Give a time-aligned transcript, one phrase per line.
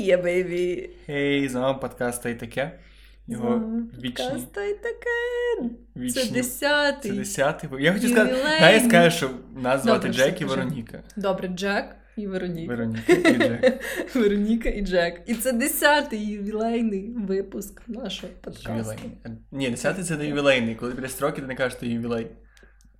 [0.00, 0.90] є, бейбі.
[1.06, 2.78] Хей, з вами подкаст та й таке.
[3.26, 3.62] Його
[4.02, 4.24] вічні.
[4.24, 6.10] Подкаст та й таке.
[6.10, 7.10] Це десятий.
[7.10, 7.70] Це десятий.
[7.78, 10.44] Я хотів сказати, дай я скажу, що нас звати Добре, Джек і.
[10.44, 11.02] Вероніка.
[11.16, 11.84] Добре, Джек
[12.16, 12.74] і Вероніка.
[12.74, 13.84] Вероніка і Джек.
[14.14, 15.22] Вероніка і Джек.
[15.26, 18.72] І це десятий ювілейний випуск нашого подкасту.
[18.72, 19.18] Ювілейний.
[19.52, 20.74] Ні, десятий це не ювілейний.
[20.74, 22.26] Коли біля строки, ти не кажеш, що ювілей.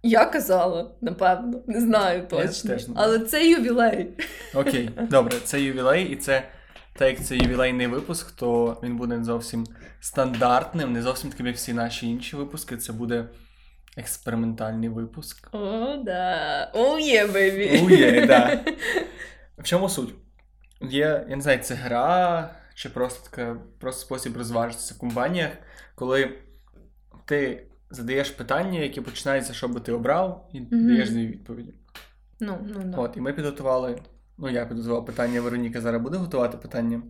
[0.02, 2.70] Я казала, напевно, не знаю точно.
[2.70, 2.94] теж не.
[2.96, 4.08] Але це ювілей.
[4.54, 6.42] Окей, добре, це ювілей, і це.
[7.00, 9.66] Так як це ювілейний випуск, то він буде не зовсім
[10.00, 12.76] стандартним, не зовсім таким, як всі наші інші випуски.
[12.76, 13.28] Це буде
[13.96, 15.48] експериментальний випуск.
[15.52, 16.70] О, да.
[16.74, 17.68] О, є, бейбі.
[17.68, 18.64] Oh yeah, да.
[19.58, 20.14] В чому суть?
[20.80, 25.50] Є, я не знаю, це гра, чи просто така, просто спосіб розважитися в компаніях,
[25.94, 26.38] коли
[27.24, 30.86] ти задаєш питання, які починаються, що би ти обрав, і Мгм.
[30.86, 31.74] даєш дві відповіді.
[32.40, 32.98] Ну, ну, да.
[32.98, 33.98] От, і ми підготували,
[34.40, 37.02] ну я підготував питання, Вероніка зараз буде готувати питання.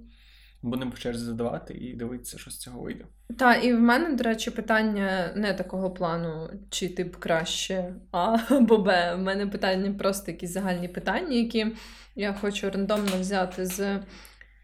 [0.62, 3.05] Будемо по черзі задавати і дивитися, що з цього вийде.
[3.38, 8.37] Та, і в мене, до речі, питання не такого плану, чи ти б краще А
[8.49, 9.15] або Б.
[9.15, 11.77] В мене питання просто якісь загальні питання, які
[12.16, 13.99] я хочу рандомно взяти з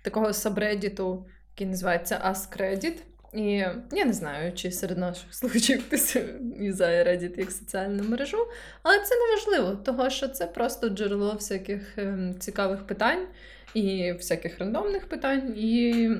[0.03, 2.97] такого сабреддіту, який називається Ask Reddit.
[3.37, 6.17] І я не знаю, чи серед наших слухачів хтось
[6.59, 8.47] юзає Reddit як соціальну мережу,
[8.83, 13.27] але це не важливо, того що це просто джерело всяких ем, цікавих питань
[13.75, 15.55] і всяких рандомних питань.
[15.57, 16.11] І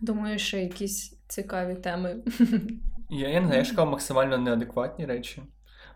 [0.00, 2.16] думаю, що якісь цікаві теми.
[3.10, 5.42] Я, я не знаю, я шукав максимально неадекватні речі.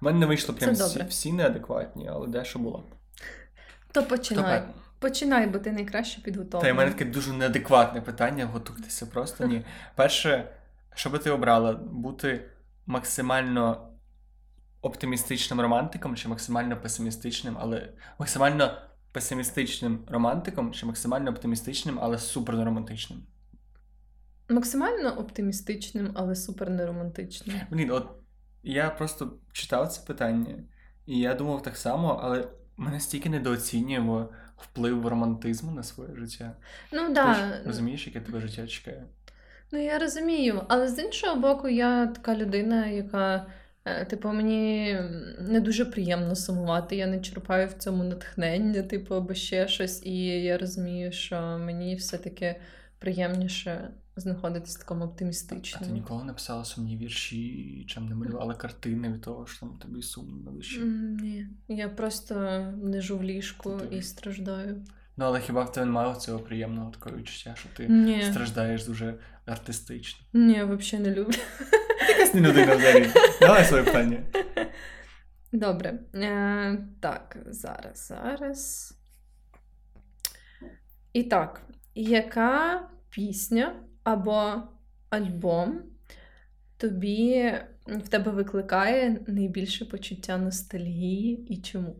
[0.00, 2.84] У мене не вийшло прям всі, всі неадекватні, але дещо було.
[3.92, 4.62] То починай.
[5.03, 6.20] Починай, бо ти найкраще
[6.61, 9.64] Та й мене таке дуже неадекватне питання, готуйтеся просто ні.
[9.94, 10.48] Перше,
[10.94, 12.50] що би ти обрала, бути
[12.86, 13.89] максимально
[14.83, 18.78] оптимістичним романтиком чи максимально песимістичним, але максимально
[19.12, 23.22] песимістичним романтиком чи максимально оптимістичним, але супер неромантичним.
[24.48, 27.61] Максимально оптимістичним, але супер неромантичним.
[27.70, 28.09] Блін, от
[28.62, 30.54] я просто читав це питання,
[31.06, 34.28] і я думав так само, але ми настільки недооцінюємо
[34.62, 36.53] вплив романтизму на своє життя.
[36.93, 37.34] Ну Ти да.
[37.34, 39.05] ж розумієш, яке тебе життя чекає?
[39.73, 43.47] Ну я розумію, але з іншого боку, я така людина, яка,
[43.84, 44.97] е, типу, мені
[45.41, 46.97] не дуже приємно сумувати.
[46.97, 50.06] Я не черпаю в цьому натхнення, типу, або ще щось.
[50.06, 52.56] І я розумію, що мені все-таки
[52.99, 59.12] приємніше знаходитись в такому А ти ніколи не писала сумні вірші, чим не малювала картини
[59.12, 60.81] від того, що там тобі сумно на душі?
[60.81, 62.34] М, Ні, я просто
[62.83, 64.84] лежу в ліжку Ти- і страждаю.
[65.17, 69.19] Ну, але хіба в тебе немає цього приємного такого відчуття, що ти Ні, страждаєш дуже
[69.47, 70.27] артистично?
[70.33, 71.34] ні, я взагалі не люблю.
[72.09, 73.11] Якась не людина взагалі.
[73.41, 74.22] Давай своє питання.
[75.53, 75.99] Добре.
[76.15, 78.93] Е, так, зараз, зараз.
[81.12, 81.62] І так,
[81.95, 83.75] яка пісня
[84.05, 84.63] або
[85.11, 85.83] альбом
[86.77, 87.53] тобі
[87.87, 91.97] в тебе викликає найбільше почуття ностальгії і чому?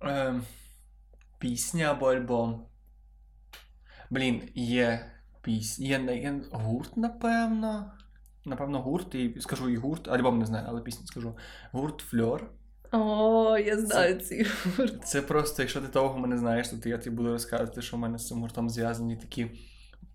[0.00, 0.42] Ем,
[1.38, 2.66] пісня або альбом?
[4.10, 5.10] Блін, є
[5.42, 5.86] пісня.
[5.86, 7.92] Є, є гурт, напевно.
[8.44, 11.36] Напевно, гурт, і скажу і гурт, альбом не знаю, але пісню скажу.
[11.72, 12.50] Гурт Фльор.
[12.92, 14.46] О, я знаю цей
[14.76, 15.06] гурт.
[15.06, 18.18] Це просто, якщо ти того мене знаєш, то я тобі буду розказувати, що в мене
[18.18, 19.50] з цим гуртом зв'язані такі.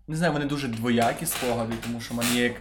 [0.08, 2.54] Не знаю, вони дуже двоякі спогади, тому що в мене є як.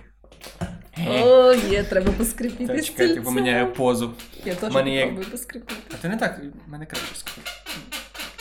[1.07, 2.67] О, є, треба поскрипіти.
[2.67, 4.13] Та чекай, ти поміняю позу.
[4.45, 5.81] Я теж попробую поскрипіти.
[5.93, 7.41] А ти не так, в мене краще скажу.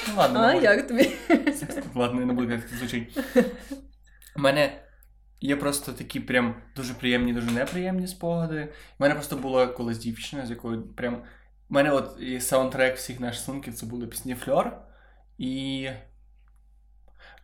[0.09, 1.11] Ну ладно, А, як тобі?
[1.95, 3.19] Ладно, я не буду як звучить.
[4.37, 4.83] У мене
[5.41, 8.73] є просто такі прям дуже приємні, дуже неприємні спогади.
[8.99, 11.15] У мене просто була колись дівчина, з якою прям.
[11.71, 14.77] У мене от і саундтрек всіх наших стосунків це були пісні Фльор.
[15.39, 15.89] І.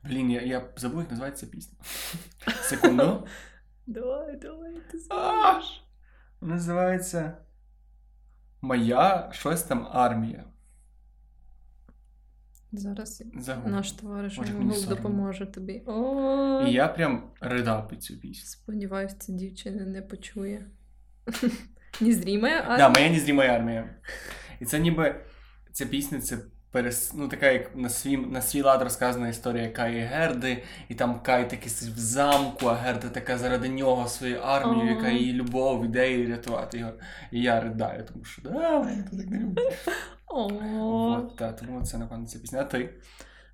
[0.05, 1.79] Блін, я, я забув, як називається пісня.
[2.63, 3.27] Секунду.
[3.87, 5.01] Давай, давай, ти А!
[5.01, 5.85] знаєш.
[6.41, 7.37] Називається
[8.63, 10.45] Моя щось там армія.
[12.73, 13.71] Зараз Загуглю.
[13.71, 14.97] наш товариш Може, мені Google соромно.
[14.97, 15.83] допоможе тобі.
[15.87, 18.47] О, І я прям ридав під цю пісню.
[18.47, 20.67] сподіваюсь, ця дівчина не почує.
[22.01, 23.95] Незрімая, а Да, моя незрімая армія.
[24.61, 25.25] І це ніби
[25.73, 26.39] ця пісня, це
[26.71, 27.13] перес...
[27.15, 31.21] ну, така, як на свій, на свій лад розказана історія Каї і Герди, і там
[31.21, 36.27] Кай такий в замку, а Герда така заради нього свою армію, яка її любов, ідеї
[36.27, 36.93] рятувати його.
[37.33, 39.63] І я ридаю, тому що да, я так не люблю.
[40.27, 42.61] От, та, тому це, напевно, ця пісня.
[42.61, 42.91] А ти?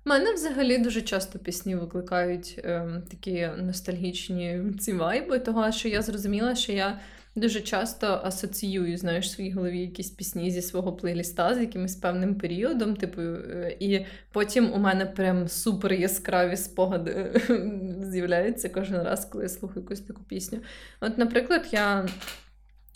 [0.05, 6.55] Мене взагалі дуже часто пісні викликають ем, такі ностальгічні ці вайби, того що я зрозуміла,
[6.55, 6.99] що я
[7.37, 12.35] дуже часто асоціюю, знаєш, в своїй голові якісь пісні зі свого плейліста з якимось певним
[12.35, 12.95] періодом.
[12.95, 17.41] Типу, е, і потім у мене прям супер яскраві спогади
[18.01, 20.59] з'являються кожен раз, коли я слухаю якусь таку пісню.
[21.01, 22.07] От, наприклад, я.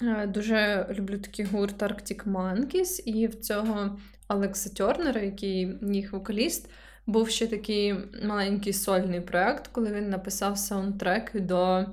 [0.03, 6.69] Е, дуже люблю такий гурт Arctic Monkeys, і в цього Алекса Тернера, який їх вокаліст,
[7.07, 11.85] був ще такий маленький сольний проект, коли він написав саундтрек до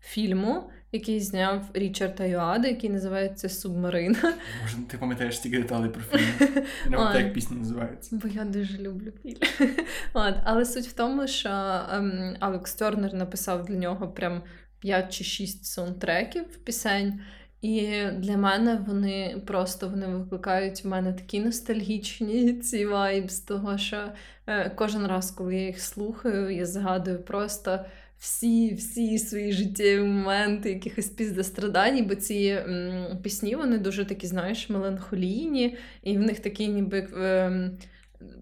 [0.00, 4.34] фільму, який зняв Річард Аюада, який називається Субмарина.
[4.62, 6.26] Може, ти пам'ятаєш стільки деталей про фільм?
[6.86, 8.18] Не пам'ятаю, як пісня називається.
[8.22, 9.38] Бо я дуже люблю фільм.
[10.12, 11.48] От, Але суть в тому, що
[11.92, 14.42] ем, Алекс Тернер написав для нього прям
[14.78, 17.20] 5 чи 6 саундтреків пісень.
[17.60, 24.12] І для мене вони просто вони викликають в мене такі ностальгічні ці вайбс, того що
[24.46, 27.84] е, кожен раз, коли я їх слухаю, я згадую просто
[28.24, 34.68] всі всі свої життєві моменти, якихось піздострадань, бо ці м, пісні вони дуже такі, знаєш,
[34.70, 36.98] меланхолійні, і в них такі ніби.
[37.16, 37.70] Е,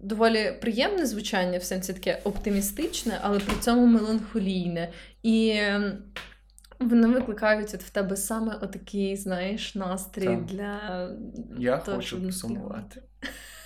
[0.03, 4.89] Доволі приємне звучання, в сенсі таке оптимістичне, але при цьому меланхолійне.
[5.23, 5.93] І ем,
[6.79, 10.45] вони викликають от в тебе саме отакий, знаєш, настрій Так.
[10.45, 11.09] для.
[11.59, 12.17] Я того, хочу.
[12.17, 12.21] А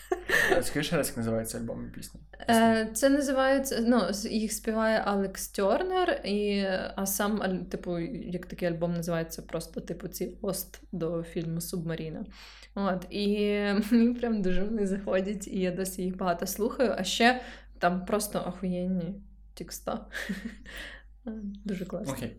[0.62, 2.20] Скажи ще раз, як називається альбом і пісня?
[2.50, 6.66] Е, Це називається, ну, їх співає Алекс Тернер, і,
[6.96, 12.26] а сам, типу, як такий альбом називається, просто, типу, ці ост до фільму Субмаріна.
[12.76, 13.38] От, і
[13.92, 17.42] мені прям дуже вони заходять, і я досі їх багато слухаю, а ще
[17.80, 19.16] там просто охуєнні
[19.54, 20.06] текста.
[21.28, 21.32] Е,
[21.66, 22.14] Дуже класно.
[22.14, 22.38] Окей.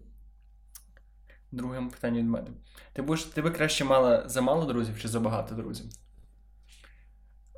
[1.53, 2.47] Друге питання від мене.
[2.93, 5.87] Ти будеш, ти би краще мала замало друзів чи забагато друзів?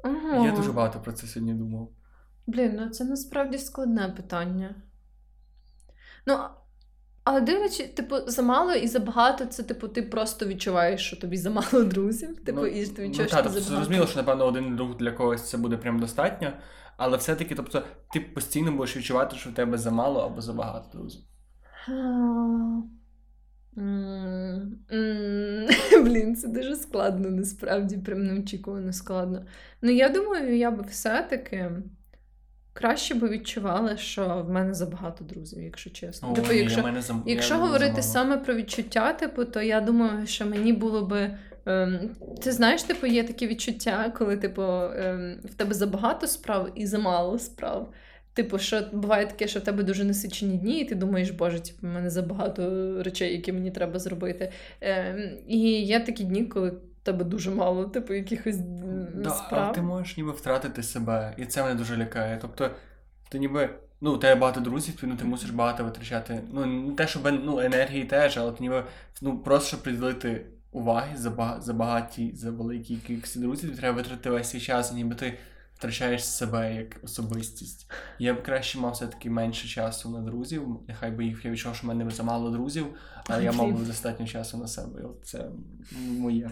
[0.05, 0.47] Ага.
[0.47, 1.89] Я дуже багато про це сьогодні думав.
[2.47, 4.75] Блін, ну це насправді складне питання.
[6.27, 6.39] Ну,
[7.25, 12.45] але дивлячись, типу, замало і забагато, це, типу, ти просто відчуваєш, що тобі замало друзів.
[12.45, 15.13] Типу, ну, і ти ну, відчуваєш, та, що тобто, зрозуміло, що напевно один друг для
[15.13, 16.53] когось це буде прям достатньо,
[16.97, 17.83] але все-таки, тобто,
[18.13, 21.21] ти постійно будеш відчувати, що в тебе замало або забагато друзів.
[26.03, 29.47] Блін, це дуже складно, насправді, прям неочікувано складно.
[29.83, 31.71] Ну, я думаю, я би все-таки
[32.73, 36.31] краще би відчувала, що в мене забагато друзів, якщо чесно.
[36.31, 37.23] О, типу, якщо, мене зам...
[37.27, 41.39] Якщо люблю говорити саме про відчуття, типу, то я думаю, що мені було би.
[41.67, 42.11] Ем,
[42.43, 47.39] ти знаєш, типу, є такі відчуття, коли, типу, ем, в тебе забагато справ і замало
[47.39, 47.93] справ.
[48.35, 51.79] Типу, що буває таке, що в тебе дуже насичені дні, і ти думаєш, боже, типу,
[51.87, 54.53] в мене забагато речей, які мені треба зробити.
[54.81, 56.73] Ем, і є такі дні, коли
[57.03, 58.57] тебе дуже мало, типу, якихось
[59.15, 59.63] Да, справ.
[59.65, 62.39] але ти можеш ніби втратити себе, і це мене дуже лякає.
[62.43, 62.71] Тобто,
[63.29, 66.41] ти ніби, ну, у тебе багато друзів, ти, ну, ти мусиш багато витрачати.
[66.53, 68.85] Ну, не те, щоб ну, енергії теж, але ти ніби
[69.23, 74.31] ну, просто щоб приділити уваги за, бага- за багаті, за великій кількості друзів, треба витратити
[74.31, 75.35] весь свій час, ніби ти
[75.81, 77.91] втрачаєш себе як особистість.
[78.19, 80.81] Я б краще мав все-таки менше часу на друзів.
[80.89, 82.87] Нехай би їх я відчував, що в мене замало друзів,
[83.27, 85.01] але я мав би достатньо часу на себе.
[85.01, 85.49] І от це
[86.09, 86.51] моє.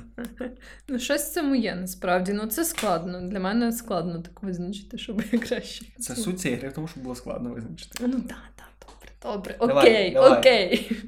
[0.88, 2.32] Ну, щось в цьому є насправді.
[2.32, 3.28] Ну, це складно.
[3.28, 5.86] Для мене складно так визначити, щоб я краще.
[5.98, 8.06] Це суть цієї гри, в тому що було складно визначити.
[8.06, 9.56] Ну так, так, добре, добре.
[9.60, 10.38] Давай, Окей, давай.
[10.38, 11.02] окей.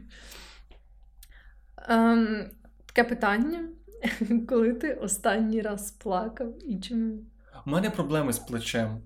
[1.89, 2.51] Ем,
[2.87, 3.69] таке питання.
[4.49, 7.19] Коли ти останній раз плакав і чому?
[7.67, 9.03] У мене проблеми з плечем.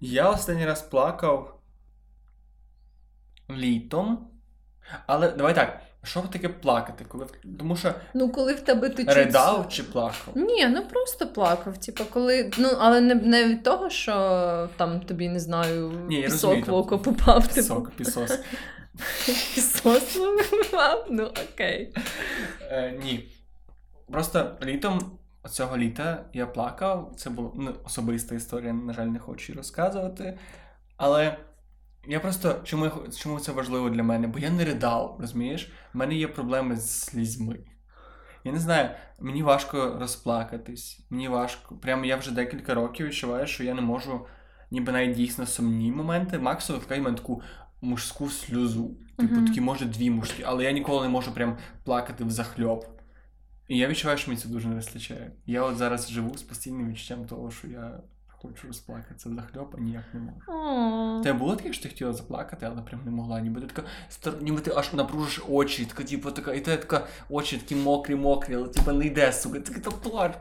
[0.00, 1.60] Я останній раз плакав
[3.50, 4.30] літом.
[5.06, 7.04] Але давай так, що таке плакати?
[7.08, 7.26] Коли...
[7.58, 10.36] Тому що Ну, коли в тебе ти чуть- ридав чи плакав?
[10.36, 11.78] Ні, ну просто плакав.
[11.78, 12.50] Типу, коли.
[12.58, 16.74] Ну, але не, не від того, що там тобі, не знаю, Ні, пісок розумію, в
[16.74, 17.42] око попав.
[17.42, 17.54] Типу.
[17.54, 18.38] Пісок, пісос.
[19.54, 20.18] Пісос
[20.50, 21.06] попав?
[21.10, 21.94] Ну, окей.
[22.60, 23.28] Е, ні.
[24.10, 27.12] Просто літом цього літа я плакав.
[27.16, 30.38] Це була ну, особиста історія, на жаль, не хочу її розказувати.
[30.96, 31.38] Але
[32.06, 34.26] я просто чому, я чому це важливо для мене?
[34.26, 35.72] Бо я не ридав, розумієш?
[35.94, 37.58] У мене є проблеми з слізьми.
[38.44, 38.90] Я не знаю,
[39.20, 41.06] мені важко розплакатись.
[41.10, 41.76] Мені важко.
[41.76, 44.26] Прямо я вже декілька років відчуваю, що я не можу,
[44.70, 46.38] ніби навіть дійсно сумні моменти.
[46.38, 47.42] Максимум в мене таку
[47.80, 48.96] мужську сльозу.
[49.16, 49.46] Типу, Мгм.
[49.46, 52.84] такі, може, дві мужські, але я ніколи не можу прям плакати в захльоп.
[53.68, 55.30] І я відчуваю, що мені це дуже не вистачає.
[55.46, 60.04] Я от зараз живу з постійним відчуттям того, що я хочу розплакатися захльоп, а ніяк
[60.14, 60.40] не можу.
[61.22, 63.40] Тебе було таке, що ти хотіла заплакати, але прям не могла.
[63.40, 67.06] Ніби ти така, стар- ніби ти аж напружиш очі, така, типу, така, і ти така
[67.30, 70.32] очі такі мокрі, мокрі, але типу не йде, сука, ти та плач.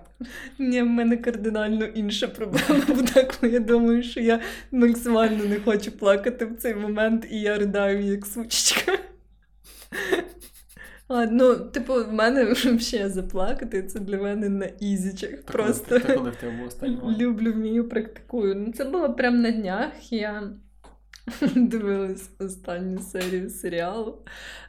[0.59, 4.39] Ні, в мене кардинально інша проблема буде, коли я думаю, що я
[4.71, 8.91] максимально не хочу плакати в цей момент, і я ридаю як сучечка.
[11.07, 15.41] А, ну, типу, в мене взагалі заплакати, це для мене на ізічах.
[15.41, 18.55] Просто Коли, в тебе останнього люблю, вмію, практикую.
[18.55, 20.13] Ну, це було прямо на днях.
[20.13, 20.49] Я
[21.55, 24.17] дивилась останню серію серіалу.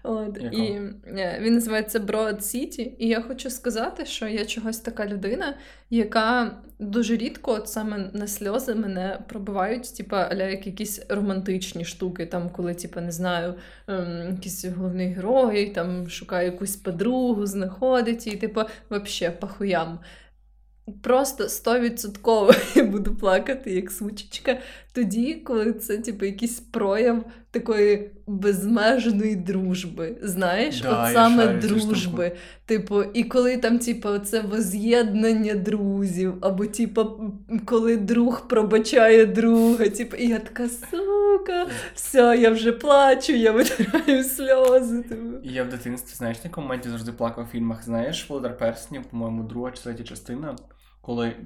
[0.03, 0.57] От, Яку?
[0.57, 0.63] і
[1.07, 2.91] е, він називається Broad City.
[2.99, 5.55] І я хочу сказати, що я чогось така людина,
[5.91, 12.27] яка дуже рідко, от саме на сльози, мене пробивають, типа, аля як якісь романтичні штуки,
[12.27, 13.55] там, коли, типа, не знаю,
[13.89, 19.99] ем, якийсь головний герой там шукає якусь подругу, знаходить і, типу, вообще пахуям.
[21.03, 24.59] Просто 100% я буду плакати, як сучечка,
[24.99, 30.17] тоді, коли це типу, якийсь прояв такої безмежної дружби.
[30.23, 32.37] Знаєш, Да, от саме шарю дружби.
[32.67, 37.07] Типу, і коли там, типу, це воз'єднання друзів, або типу,
[37.65, 44.25] коли друг пробачає друга, типу, і я така сука, все, я вже плачу, я витираю
[44.25, 45.03] сльози.
[45.03, 45.23] Типу.
[45.43, 47.85] Я в дитинстві, знаєш, на якому моменті завжди плакав в фільмах.
[47.85, 50.57] Знаєш, Володар Перснів, по-моєму, друга чи третя частина,
[51.01, 51.37] коли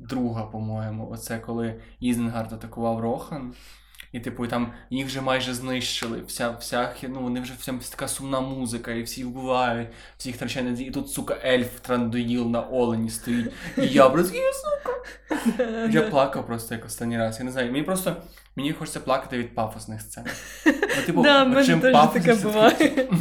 [0.00, 3.54] друга, по-моєму, оце коли Ізенгард атакував Рохан.
[4.12, 6.22] І, типу, і там їх вже майже знищили.
[6.26, 10.86] Вся, вся, ну, вони вже всім така сумна музика, і всі вбивають, всіх втрачає.
[10.86, 13.52] І тут, сука, ельф трандоїл на олені стоїть.
[13.76, 14.34] І я просто,
[15.90, 17.38] я плакав просто як останній раз.
[17.38, 17.72] Я не знаю.
[17.72, 18.16] Мені просто
[18.56, 20.24] мені хочеться плакати від пафосних сцен.
[20.66, 23.08] Ну, типу, Да, мене теж таке буває.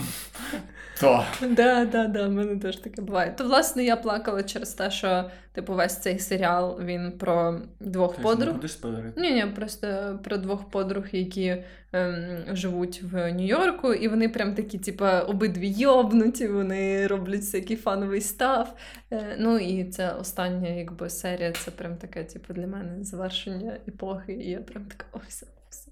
[1.00, 1.26] То.
[1.42, 3.34] Да, да, да, в мене теж таке буває.
[3.38, 8.22] То, власне, я плакала через те, що, типу, весь цей серіал він про двох Ти
[8.22, 8.56] не подруг.
[8.56, 9.22] будеш спойлерити?
[9.22, 11.64] Ні, ні, просто про двох подруг, які
[11.94, 18.22] ем, живуть в Нью-Йорку, і вони прям такі, типа, обидві йобнуті, вони роблять всякий фановий
[18.22, 18.76] став.
[19.12, 24.34] Е, ну і це остання, якби серія, це прям таке, типу, для мене завершення епохи,
[24.34, 25.92] і я прям така, все, все.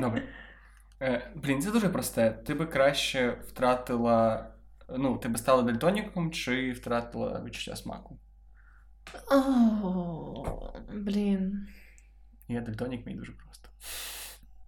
[0.00, 0.22] Добре.
[1.02, 2.30] Е, блін, це дуже просте.
[2.30, 4.46] Ти би краще втратила.
[4.98, 8.18] Ну, ти би стала дальтоніком чи втратила відчуття смаку?
[9.30, 11.66] О, блін.
[12.48, 13.68] Я дальтонік, мені дуже просто.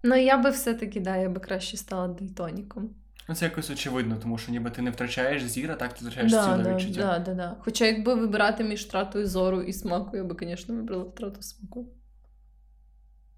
[0.03, 2.89] Ну, я би все-таки, да, я би краще стала дальтоніком.
[3.29, 6.31] Ну, це якось очевидно, тому що ніби ти не втрачаєш зір, а так ти втрачаєш
[6.31, 7.01] Да, ціле да, відчуття.
[7.01, 7.55] да, да, да.
[7.59, 11.87] Хоча якби вибирати між втратою зору і смаку, я би, звісно, вибрала втрату смаку.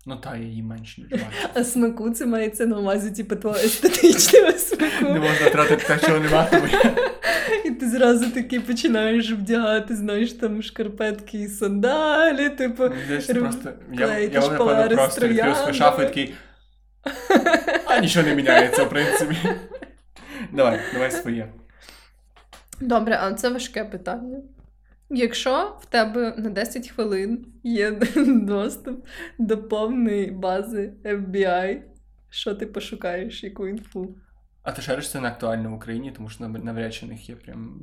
[0.07, 1.50] Ну та її менше ніж бачу.
[1.53, 4.51] А смаку це мається на увазі, типу, твого естетичного
[5.01, 6.95] Не можна втратити те, чого нема, тому я.
[7.65, 12.83] І ти зразу таки починаєш вдягати, знаєш, там шкарпетки і сандалі, типу.
[13.05, 13.74] Здається, це роб- просто.
[13.93, 16.35] Я, я напевно, просто відкрив шафу і такий.
[17.85, 19.38] А нічого не міняється, в принципі.
[20.53, 21.47] Давай, давай своє.
[22.81, 24.38] Добре, а це важке питання.
[25.09, 27.91] Якщо в тебе на 10 хвилин є
[28.27, 29.05] доступ
[29.39, 31.81] до повної бази FBI,
[32.29, 34.15] що ти пошукаєш, яку інфу?
[34.63, 37.79] А ти шариш це не актуально в Україні, тому що навряд чи них є прям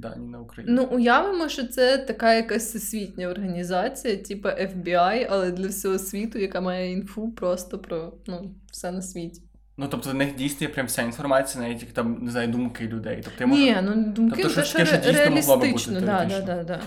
[0.00, 0.76] дані на Україні.
[0.76, 6.60] Ну, уявимо, що це така якась всесвітня організація, типу FBI, але для всього світу, яка
[6.60, 9.42] має інфу просто про ну, все на світі.
[9.76, 12.88] Ну, тобто в них дійсно є прям вся інформація, навіть як там, не знаю, думки
[12.88, 13.20] людей.
[13.24, 13.62] Тобто я можу...
[13.62, 16.82] Ні, ну думки Тобто, щось що що дійсно могло би бути да, да, да, да.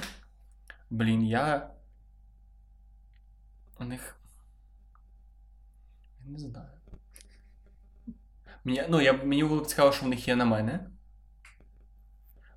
[0.89, 1.69] Блін, я.
[3.79, 4.19] У них.
[6.25, 6.67] Я не знаю.
[8.63, 10.79] Мені, ну, я, мені було б цікаво, що в них є на мене.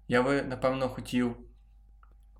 [0.08, 1.36] Я би, напевно, хотів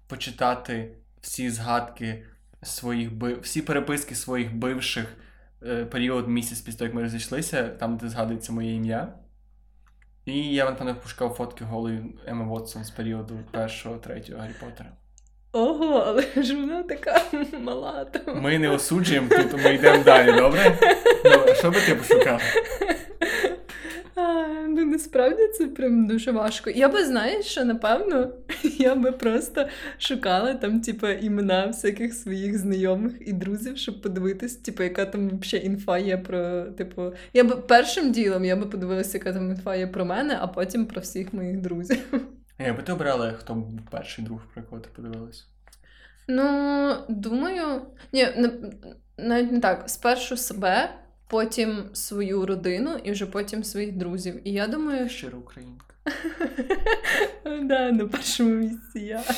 [0.07, 2.27] почитати всі згадки
[2.63, 3.35] своїх би...
[3.35, 5.17] всі переписки своїх бивших
[5.91, 9.13] період місяць після того, як ми розійшлися, там, де згадується моє ім'я.
[10.25, 14.91] І я, напевно, пошукав фотки голої Еми Вотсон з періоду першого, третього Гаррі Поттера.
[15.53, 17.23] Ого, але ж вона така
[17.61, 18.43] мала там.
[18.43, 20.79] Ми не осуджуємо тут, ми йдемо далі, добре?
[21.25, 22.43] Ну, що би ти пошукав?
[24.21, 26.71] А, ну насправді це прям дуже важко.
[26.71, 33.13] Я би знаєш, що напевно я би просто шукала там, типу, імена всяких своїх знайомих
[33.21, 38.13] і друзів, щоб подивитись, типу, яка там взагалі інфа є про, типу, я би першим
[38.13, 41.61] ділом я би подивилася, яка там інфа є про мене, а потім про всіх моїх
[41.61, 41.99] друзів.
[42.59, 45.47] Я би ти обрала, хто був перший друг, про якого ти подивилась?
[46.29, 48.29] Ну, думаю, ні,
[49.19, 49.91] навіть не так.
[49.91, 50.91] Спершу себе,
[51.31, 54.49] потім свою родину і вже потім своїх друзів.
[54.49, 55.87] І я думаю, Щира українка.
[57.63, 59.23] да, на першому місці я.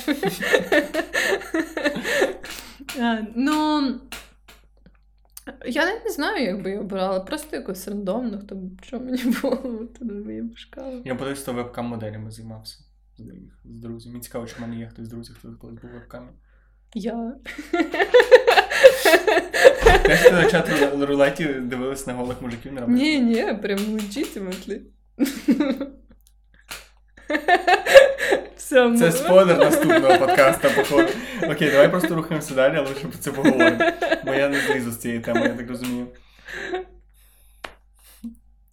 [3.34, 4.00] Ну.
[5.66, 7.20] Я навіть не знаю, як би я обирала.
[7.20, 10.44] Просто якось рандомно, хто б що мені було, туди би я.
[11.04, 12.84] Я хто вебкам-моделями займався
[13.64, 14.12] з друзів.
[14.12, 16.28] Мені цікаво, чи в мене є хтось з друзів, хто колись був вебкамі.
[16.94, 17.34] Я.
[20.02, 20.70] Теж ти на чат
[21.00, 23.02] рулеті дивилась на голих мужиків на роботі?
[23.02, 24.80] Ні, ні, прям legitimately.
[28.56, 31.08] Все, Це спойлер наступного подкасту, походу.
[31.42, 33.78] Окей, давай просто рухаємося далі, але ще про це поговоримо.
[34.24, 36.06] Бо я не злізу з цієї теми, я так розумію.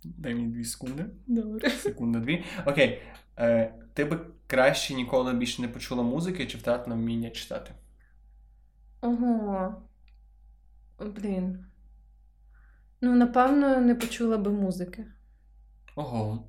[0.03, 1.05] Дай мені дві секунди.
[1.27, 1.69] Добре.
[1.69, 2.43] Секунда, дві.
[2.65, 3.01] Окей.
[3.37, 7.71] Е, ти би краще ніколи більше не почула музики чи втратила вміння читати?
[9.01, 9.75] Ого.
[10.99, 11.65] Блін.
[13.01, 15.05] Ну, напевно, не почула би музики.
[15.95, 16.47] Ого.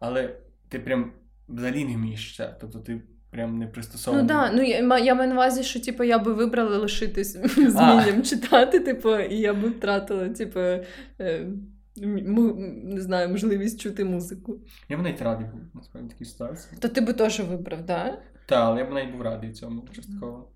[0.00, 0.36] Але
[0.68, 1.12] ти прям
[1.48, 2.40] взагалі не вмієш.
[2.60, 3.72] Тобто ти прям не Ну
[4.12, 4.52] так, да.
[4.52, 8.80] ну я, я маю на увазі, що типу, я би вибрала лишитись з вмінням читати,
[8.80, 10.60] типу, і я би втратила, типу,
[11.20, 11.46] е,
[11.96, 14.60] не знаю, можливість чути музику.
[14.88, 16.78] Я б навіть радий був, насправді, такій ситуації.
[16.80, 18.22] То ти би теж вибрав, так?
[18.46, 20.51] Так, але я б навіть був радий цьому частково.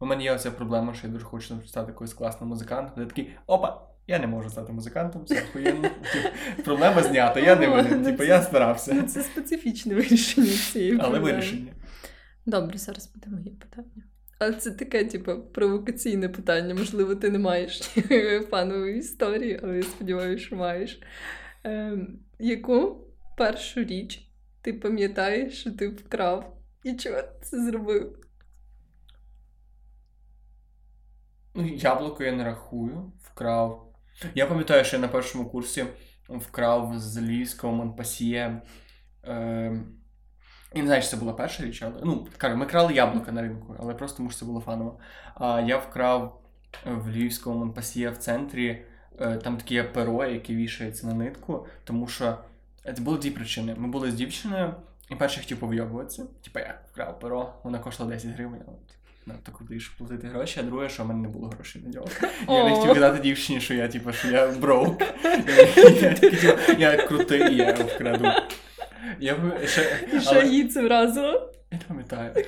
[0.00, 3.02] У мене є оця проблема, що я дуже хочу стати якоюсь класним музикантом.
[3.02, 5.82] Я такий, опа, я не можу стати музикантом, все охуєнно.
[5.82, 6.28] Типу,
[6.64, 8.04] Проблема знята, я не винен.
[8.04, 9.02] Типу, я старався.
[9.02, 11.72] Це специфічне вирішення цієї Але вирішення.
[12.46, 14.04] Добре, зараз буде моє питання.
[14.38, 16.74] Але це таке, типу, провокаційне питання.
[16.74, 17.80] Можливо, ти не маєш
[18.50, 21.00] фанової історії, але я сподіваюся, що маєш.
[21.64, 24.28] Ем, яку першу річ
[24.62, 26.56] ти пам'ятаєш, що ти вкрав?
[26.84, 28.16] І чого ти це зробив?
[31.54, 33.92] Ну, яблуко я не рахую, вкрав.
[34.34, 35.84] Я пам'ятаю, що я на першому курсі
[36.28, 38.62] вкрав з львівського Монпасьє.
[39.24, 39.82] Е,
[40.74, 43.42] я не знаю, чи це була перша річ, але ну, кажу, ми крали яблука на
[43.42, 44.98] ринку, але просто тому що це було фаново.
[45.34, 46.42] А я вкрав
[46.86, 48.84] в львівському Монпасьє в центрі.
[49.20, 52.38] е, Там таке перо, яке вішається на нитку, тому що
[52.96, 53.74] це було дві причини.
[53.78, 54.74] Ми були з дівчиною,
[55.10, 56.26] і перший хотів повйобуватися.
[56.44, 58.76] Типа я вкрав перо, вона коштувала 10 гривень, але
[59.32, 62.06] надто крутий, щоб платити гроші, а друге, що в мене не було грошей на нього.
[62.48, 65.02] Я не хотів казати дівчині, що я, типу, що я броук.
[66.02, 68.28] Я, типу, я крутий, я вкраду.
[69.20, 71.50] Я ще, І що її це вразило?
[71.72, 72.44] я не пам'ятаю.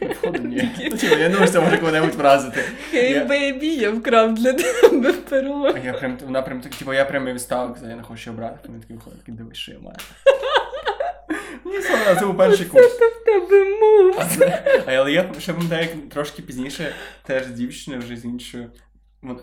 [0.00, 0.70] Походу, ні.
[0.90, 2.60] Ну, типу, я думаю, що це може кого-небудь вразити.
[2.90, 5.74] Хей, бейбі, я вкрав для тебе перо.
[5.84, 8.68] Я прям, вона прям так, типу, я прям її вставив, я не хочу брати.
[8.72, 9.96] Він такий виходить, такий, дивись, що я маю.
[11.76, 12.98] Мені соромно, це був перший курс.
[12.98, 14.16] Це в тебе мув.
[14.18, 16.94] А це- А, Але я ще пам'ятаю, як трошки пізніше,
[17.26, 18.70] теж з дівчиною, вже з іншою.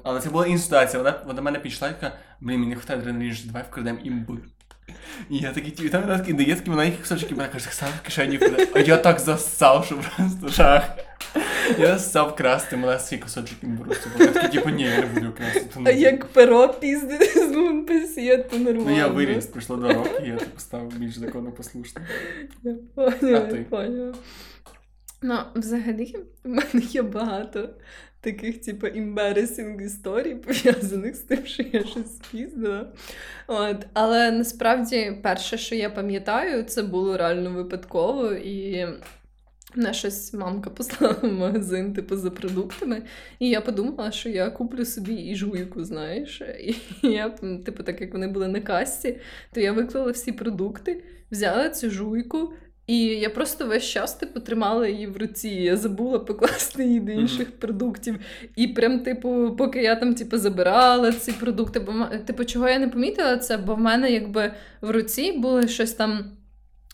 [0.04, 1.04] Але це була інша ситуація.
[1.04, 4.38] Вона, вона мене підійшла і така, блін, мені вистачає адреналіну, давай вкрадемо імби.
[5.30, 8.38] І я такий, і там такий дає такі маленькі кусочки, мене каже, сам в кишені
[8.38, 8.68] вкладе.
[8.74, 10.98] А я так засав, що просто жах.
[11.80, 13.92] Я засав красти, мене свій кусочок імбуру.
[14.20, 15.80] Я такий, типу, ні, я не буду красти.
[15.86, 18.90] А як перо піздити з Монпесьє, то нормально.
[18.90, 22.06] Ну я виріс, пройшло два роки, я типу став більш законопослушним.
[22.64, 24.14] Я поняла, я поняла.
[25.22, 27.70] Ну, взагалі, в мене є багато
[28.24, 32.88] таких, типу, embarrassing історій, пов'язаних з тим, що я щось спіздила.
[33.48, 33.86] От.
[33.94, 38.34] Але насправді, перше, що я пам'ятаю, це було реально випадково.
[38.34, 38.88] І
[39.76, 43.02] мене щось мамка послала в магазин, типу, за продуктами.
[43.40, 46.42] І я подумала, що я куплю собі і жуйку, знаєш.
[46.60, 46.76] І
[47.08, 47.30] я,
[47.66, 49.18] типу, так як вони були на касі,
[49.54, 52.54] то я виклала всі продукти, взяла цю жуйку.
[52.88, 55.50] І я просто весь час типу, тримала її в руці.
[55.50, 58.20] Я забула покласти її до інших продуктів.
[58.56, 62.88] І прям, типу, поки я там типу, забирала ці продукти, бо типу, чого я не
[62.88, 66.32] помітила це, бо в мене якби в руці було щось там.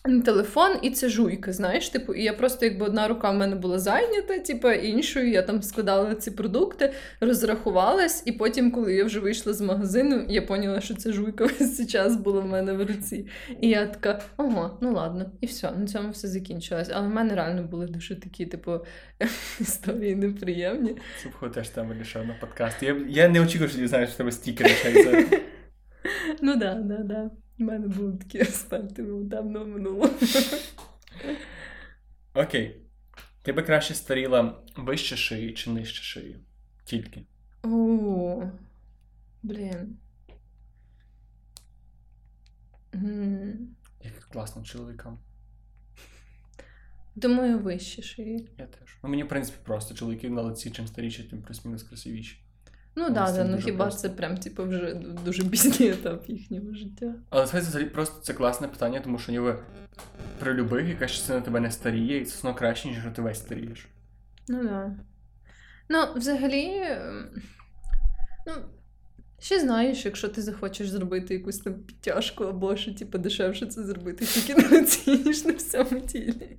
[0.02, 3.78] Телефон і це жуйка, знаєш, типу, і я просто, якби одна рука в мене була
[3.78, 9.52] зайнята, типу, іншою я там складала ці продукти, розрахувалась, і потім, коли я вже вийшла
[9.52, 13.26] з магазину, я поняла, що ця жуйка весь цей час була в мене в руці.
[13.60, 16.90] І я така, ого, ну ладно, і все, на цьому все закінчилось.
[16.92, 18.80] Але в мене реально були дуже такі, типу,
[19.60, 20.96] історії неприємні.
[21.22, 22.86] Це б теж для ще одного подкасту.
[22.86, 25.26] Я, я не очікував, що знаєш, що в тебе стільки речей.
[26.42, 27.30] Ну да, да, да.
[27.60, 30.10] У мене були такі аспекти ну, давно минуло.
[32.34, 32.76] Окей.
[33.42, 36.36] Ти би краще старіла вище шиї чи нижче шиї?
[36.84, 37.22] Тільки.
[37.62, 38.42] О,
[39.42, 39.96] блін.
[42.94, 45.18] М, Як класно чоловікам.
[47.14, 48.48] Думаю, вище шиї.
[48.58, 48.98] Я теж.
[49.02, 52.40] Ну мені, в принципі, просто чоловіки на лиці, чим старіші, тим плюс-мінус красивіші.
[52.96, 54.00] Ну Ну, да, ну хіба просто.
[54.00, 57.14] це прям типу вже дуже пізній етап їхнього життя.
[57.30, 59.58] Але це взагалі просто це класне питання, тому що ніби
[60.38, 63.38] при любих якась частина тебе не старіє, і це все краще, ніж що ти весь
[63.38, 63.88] старієш.
[64.48, 64.92] Ну да.
[65.88, 67.42] Ну, взагалі, ем,
[68.46, 68.52] ну,
[69.38, 74.24] ще знаєш, якщо ти захочеш зробити якусь там підтяжку або що, типу, дешевше це зробити
[74.24, 76.56] тільки на руці, ніж на всьому тілі.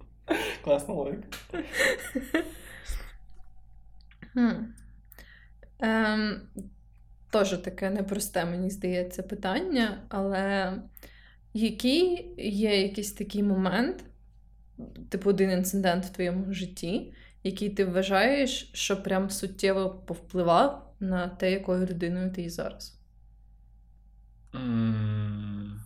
[0.64, 1.28] Класна логіка.
[5.82, 6.42] Ем,
[7.30, 10.74] Теж таке непросте, мені здається, питання, але
[11.54, 14.04] який є якийсь такий момент,
[15.10, 17.14] типу один інцидент в твоєму житті,
[17.44, 23.00] який ти вважаєш, що прям суттєво повпливав на те, якою людиною ти є зараз?
[24.56, 25.82] М,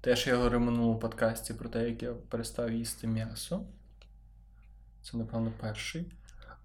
[0.00, 3.66] Те, я говорив минулому подкасті про те, як я перестав їсти м'ясо.
[5.02, 6.12] Це, напевно, перший.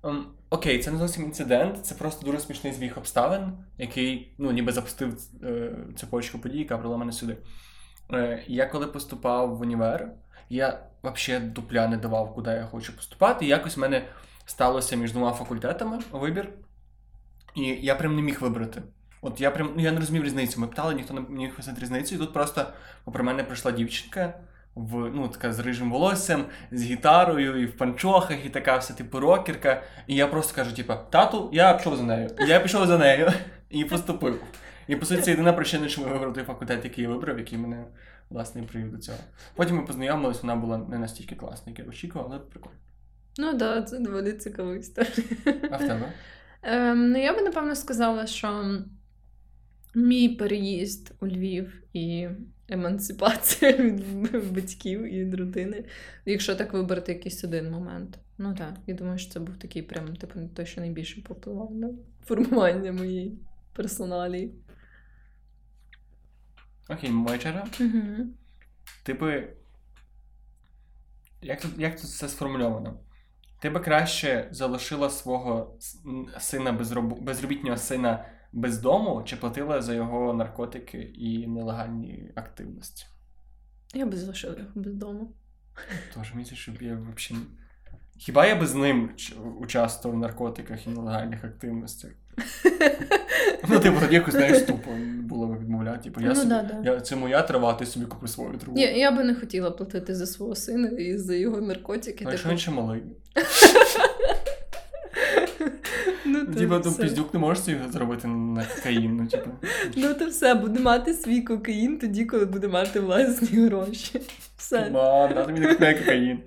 [0.06, 4.72] Ем, окей, це не зовсім інцидент, це просто дуже смішний збіг обставин, який ну, ніби
[4.72, 7.38] запустив е, цепочку подій, яка привела мене сюди.
[8.14, 10.12] Е, я коли поступав в універ,
[10.50, 13.46] я взагалі дупля не давав, куди я хочу поступати.
[13.46, 14.08] Якось в мене
[14.46, 16.50] сталося між двома факультетами вибір.
[17.56, 18.84] І я прям не міг вибрати.
[19.22, 20.62] От я прям ну, я не розумів різницю.
[20.62, 22.16] Ми питали, ніхто не міг висити різницю.
[22.16, 22.66] І тут просто
[23.04, 24.34] попри мене прийшла дівчинка
[24.76, 29.20] в ну, така з рижим волоссям, з гітарою, і в панчохах, і така вся типу
[29.20, 29.84] рокерка.
[30.08, 32.30] І я просто кажу: типу, тату, я пішов за нею.
[32.48, 33.32] Я пішов за нею
[33.70, 34.42] і поступив.
[34.88, 37.58] І по суті, це єдина причина, чому я вибрав той факультет, який я вибрав, який
[37.58, 37.86] мене
[38.30, 39.18] власне привів до цього.
[39.56, 42.78] Потім ми познайомилися, вона була не настільки класна, як я очікував, але прикольно.
[43.38, 45.12] Ну так, да, це доволі цікава історія.
[45.72, 46.14] А в тебе?
[46.64, 48.80] Ем, ну, я би напевно сказала, що
[49.96, 52.28] мій переїзд у Львів і
[52.70, 55.86] емансипація від батьків і від родини,
[56.26, 58.20] якщо так вибрати якийсь один момент.
[58.38, 61.90] Ну так, я думаю, що це був такий прям, типу, той, що найбільше попливав на
[62.26, 63.40] формування моєї
[63.74, 64.52] персоналі.
[66.90, 67.68] Окей, моя черга.
[67.80, 68.28] Угу.
[69.04, 69.54] Типи.
[71.42, 73.00] Як тут, як тут це сформульовано?
[73.60, 75.78] Ти би краще залишила свого
[76.40, 77.22] сина безроб...
[77.22, 78.26] безробітнього сина
[78.56, 83.06] без дому, чи платила за його наркотики і нелегальні активності?
[83.94, 85.32] Я би залишила його без дому.
[86.14, 87.46] Тож здається, щоб я взагалі.
[88.18, 89.10] Хіба я би з ним
[89.62, 92.12] участвував в наркотиках і нелегальних активностях?
[93.70, 94.92] Ну, типу, тоді якось знаєш, тупо
[95.22, 96.04] було б відмовляти.
[96.04, 96.92] Типу, я Ну, собі, да, да.
[96.92, 98.78] Я, це моя трава, ти собі купи свою траву.
[98.78, 102.26] Ні, я би не хотіла платити за свого сина і за його наркотики.
[102.28, 102.52] А якщо типу.
[102.52, 103.04] він ще малий?
[106.26, 109.50] Ну, Ну, то Типа, ну, піздюк не можеш собі заробити на кокаїн, ну, типу.
[109.96, 114.22] Ну, то все, буде мати свій кокаїн тоді, коли буде мати власні гроші.
[114.58, 114.90] Все.
[114.90, 116.40] Мам, да, тобі не кокаїн.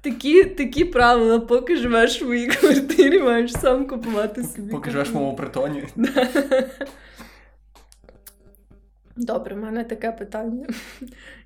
[0.00, 4.70] Такі, такі правила, поки живеш в своїй квартирі, маєш сам купувати собі.
[4.70, 5.84] Поки живеш в моєму притоні.
[9.16, 10.66] Добре, в мене таке питання.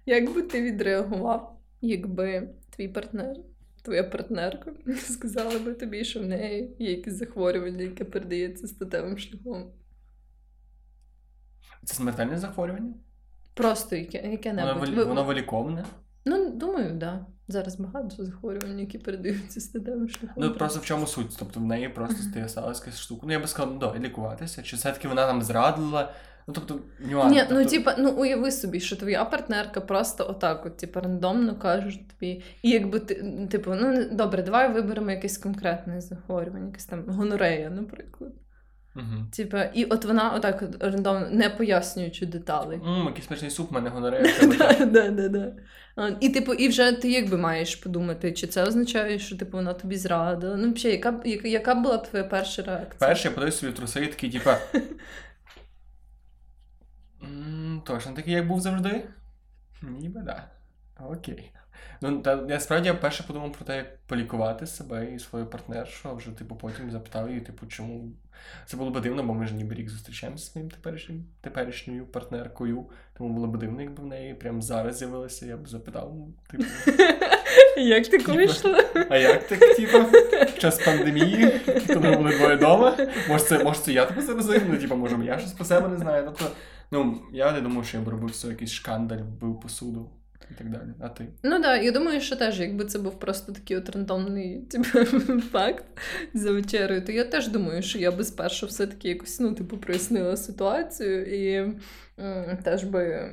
[0.07, 3.37] Як би ти відреагував, якби твій партнер,
[3.81, 4.73] твоя партнерка
[5.09, 9.73] сказала би тобі, що в неї є якесь захворювання, яке передається статевим шляхом?
[11.85, 12.95] Це смертельне захворювання?
[13.55, 14.89] Просто яке, Воно, яке-небудь.
[14.89, 15.85] вилі- Ви- воно виліковне.
[16.25, 16.99] Ну, думаю, так.
[16.99, 17.27] Да.
[17.49, 20.43] Зараз багато захворювань, які передаються статевим шляхом.
[20.45, 21.37] Ну просто в чому суть?
[21.39, 23.21] Тобто в неї просто стає сталася якась штука.
[23.27, 24.63] Ну я би сказав, ну да, лікуватися.
[24.63, 26.15] Чи все-таки вона там зрадила?
[26.51, 27.33] Ну тобто, нюанс.
[27.33, 31.57] Ні, ну тобто, типа, ну уяви собі, що твоя партнерка просто отак, от, типа, рандомно
[31.57, 32.43] каже тобі.
[32.63, 38.33] І якби ти, типу, ну добре, давай виберемо якесь конкретне захворювання, якесь там гонорея, наприклад.
[38.95, 39.29] Мгм.
[39.37, 42.81] Типа, і от вона отак рандомно, не пояснюючи деталей.
[42.87, 43.91] М, якийсь смачний суп, мене.
[45.97, 49.75] А, І типу, і вже ти якби маєш подумати, чи це означає, що типу вона
[49.75, 50.57] тобі зрадила.
[50.57, 52.97] Ну, взагалі, яка, яка, була твоя перша реакція?
[52.99, 54.59] Перше, я подаю собі труси і такий, типа.
[57.25, 59.05] «М, Точно такий, як був завжди?
[59.83, 60.45] Ніби да.
[61.11, 61.53] Окей.
[62.03, 66.09] Ну, та я справді я перше подумав про те, як полікувати себе і свою партнершу,
[66.09, 68.13] а вже, типу, потім запитав її, типу, чому.
[68.67, 72.87] Це було б дивно, бо ми ж ніби рік зустрічаємося з своїм теперішнім, теперішньою партнеркою.
[73.19, 76.65] Тому було б дивно, якби в неї прямо зараз з'явилося, я б запитав, ну, типу,
[77.77, 78.33] Як ти Типа.
[78.33, 78.85] вийшла?
[79.11, 79.99] а як так, типу,
[80.55, 82.97] в час пандемії, коли були двоє вдома?
[83.29, 84.63] Може, це, може, це я тебе заразив?
[84.69, 86.23] Ну, типу, може, я щось по себе не знаю.
[86.25, 86.45] Тобто,
[86.91, 90.11] ну, я не думаю, що я б робив все, якийсь шкандаль, бив посуду
[90.51, 90.89] і так далі.
[91.01, 91.29] А ти?
[91.43, 95.05] Ну так, да, я думаю, що теж, якби це був просто такий от рандомний типу,
[95.53, 95.85] факт
[96.35, 100.37] за вечерею, то я теж думаю, що я би спершу все-таки якось ну, типу, прояснила
[100.37, 101.73] ситуацію і
[102.65, 103.31] теж би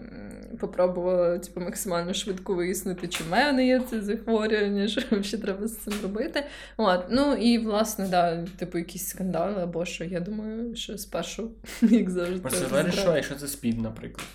[0.59, 5.77] попробувала типу, максимально швидко вияснити, чи в мене є це захворювання, що взагалі треба з
[5.77, 6.45] цим робити.
[6.77, 7.05] От.
[7.09, 10.03] Ну і власне, да, типу, якісь скандали або що.
[10.03, 12.49] Я думаю, що спершу, як завжди.
[12.49, 14.27] Залежить, що, якщо це спід, наприклад.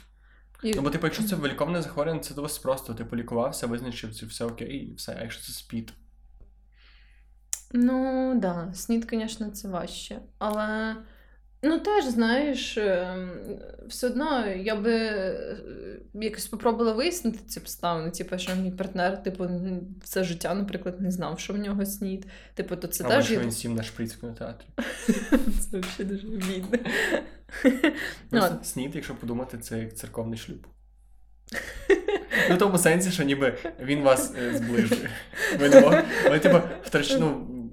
[0.62, 2.94] І- Ну, бо, типу, якщо це виліковне захворювання, це досить просто.
[2.94, 5.16] Ти полікувався, визначив, це все окей, і все.
[5.18, 5.92] А якщо це спід.
[7.74, 10.18] Ну, да, снід, звісно, це важче.
[10.38, 10.96] Але,
[11.62, 13.30] ну, теж, знаєш, ем,
[13.88, 15.56] все одно я би е,
[16.14, 18.10] якось спробувала вияснити ці обставини.
[18.10, 19.48] Типу, що мій партнер, типу,
[20.04, 22.26] все життя, наприклад, не знав, що в нього снід.
[22.54, 24.66] Типу, то це Або теж що він сів на шприц в кінотеатрі.
[25.70, 26.78] це взагалі дуже обідно.
[28.30, 30.66] Ну, Просто снід, якщо подумати, це як церковний шлюб.
[32.48, 35.10] Ну, в тому сенсі, що ніби він вас е, зближує.
[35.58, 35.94] Ви не мог...
[36.30, 37.16] ви, типу, втрач...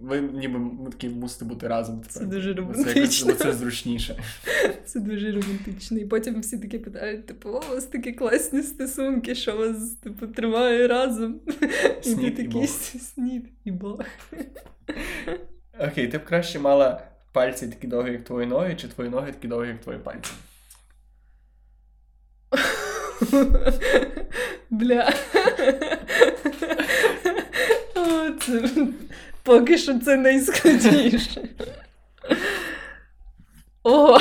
[0.10, 2.04] ви ніби ну, такі мусите бути разом.
[2.10, 2.30] Це тепер.
[2.30, 3.28] дуже Це, якось- романтично.
[3.28, 4.24] бо це зручніше.
[4.86, 5.98] Це дуже романтично.
[5.98, 10.28] І потім всі такі питають: типу, о, у вас такі класні стосунки, що вас типу,
[10.28, 11.39] тримає разом.
[12.02, 14.04] Снід і ти такий снід і Бог.
[15.80, 19.48] Окей, ти б краще мала пальці такі довгі, як твої ноги, чи твої ноги такі
[19.48, 20.32] довгі, як твої пальці?
[24.69, 25.13] Бля.
[27.95, 28.69] О, це...
[29.50, 31.50] Поки що це найскладніше.
[33.84, 34.18] О!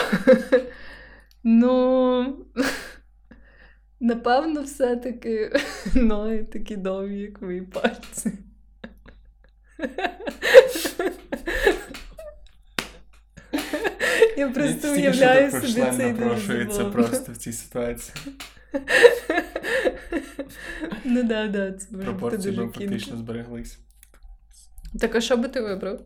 [1.45, 2.47] Ну.
[4.01, 5.53] Напевно, все-таки
[5.95, 8.33] ноги такі довгі, як мої пальці.
[14.37, 18.15] Я просто уявляю собі цей дуже напрошується просто в цій ситуації.
[21.05, 23.79] Ну да, да, це Пропорції фактично збереглись.
[25.01, 26.01] Так, а що би ти вибрав?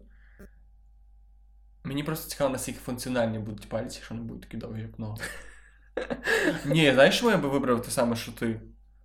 [1.85, 5.25] Мені просто цікаво, наскільки функціональні будуть пальці, що вони будуть такі довгі, як ноги.
[6.67, 8.61] Ні, знаєш, що я би вибрав те саме, що ти?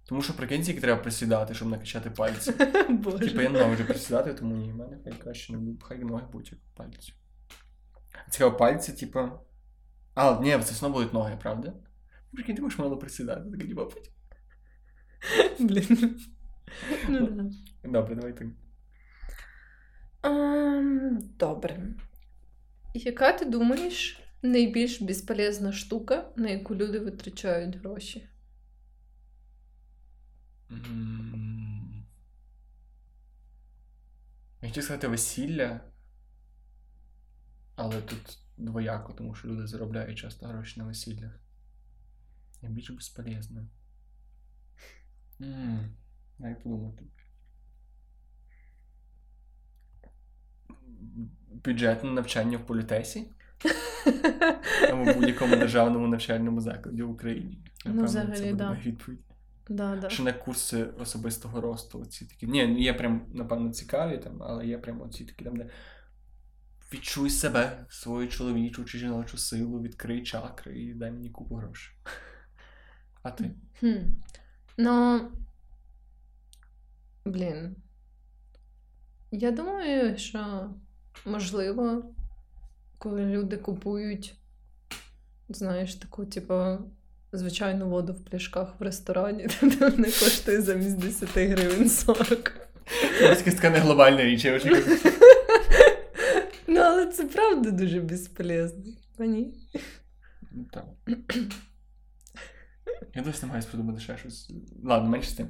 [0.05, 2.53] Тому що прикинь, скільки треба присідати, щоб накачати пальці.
[2.89, 3.17] Боже.
[3.17, 6.51] Типа я ненавиджу присідати, тому ні, в мене хай краще не буде, хай ноги будуть
[6.51, 7.13] як пальці.
[8.29, 9.39] Цікаво, пальці, типа.
[10.15, 11.73] А, ні, це знову будуть ноги, правда?
[12.33, 14.13] Прикинь, ти можеш мало присідати, так типа потім.
[15.59, 16.19] Блін.
[17.09, 17.49] Ну да.
[17.89, 18.51] Добре, давай ти.
[20.27, 21.93] Ам, Добре.
[22.93, 28.29] Яка ти думаєш найбільш безполезна штука, на яку люди витрачають гроші?
[30.71, 32.05] М.
[34.61, 35.79] Я хотів сказати весілля,
[37.75, 41.31] але тут двояко, тому що люди заробляють часто гроші на весіллях.
[42.61, 43.65] Найбільш безполезне.
[45.41, 45.95] М,
[46.39, 47.05] Дай подумати.
[51.65, 53.31] Бюджетне навчання в політесі
[54.89, 57.57] або в будь-якому державному навчальному закладі в Україні.
[57.85, 58.77] Ну, Напевно, взагалі, це да.
[58.85, 59.19] відповідь.
[59.69, 60.07] Да, да.
[60.07, 61.99] Чи на курси особистого росту.
[61.99, 62.47] Оці такі.
[62.47, 65.69] Ні, ну, є прям, напевно, цікаві, там, але є прям оці такі там, де
[66.93, 71.95] відчуй себе, свою чоловічу чи жіночу силу, відкрий чакри і дай мені купу грошей.
[73.23, 73.51] А ти?
[73.79, 73.95] Хм.
[74.77, 75.21] Ну.
[77.25, 77.75] Блін.
[79.31, 80.69] Я думаю, що
[81.25, 82.03] можливо,
[82.97, 84.35] коли люди купують,
[85.49, 86.77] знаєш, таку, типу,
[87.31, 92.67] звичайну воду в пляшках в ресторані, то вона коштує замість 10 гривень 40.
[93.19, 94.83] Це така не глобальна річ, я очікую.
[96.67, 98.83] Ну, але це правда дуже безполезно.
[99.17, 99.53] А ні?
[100.71, 100.85] Так.
[103.15, 104.51] Я досі намагаюся придумати ще щось.
[104.83, 105.47] Ладно, менше з тим.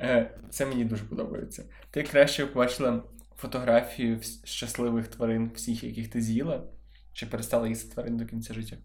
[0.00, 1.64] Е, Це мені дуже подобається.
[1.90, 3.02] Ти краще побачила
[3.36, 6.62] фотографію щасливих тварин, всіх, яких ти з'їла,
[7.12, 8.76] чи перестала їсти тварин до кінця життя?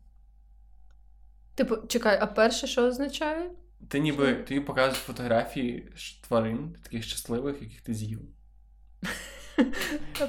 [1.56, 3.52] Типу, чекай, а перше що означає?
[3.90, 5.90] Ти ніби тобі показують фотографії
[6.28, 8.24] тварин, таких щасливих, яких ти з'їла.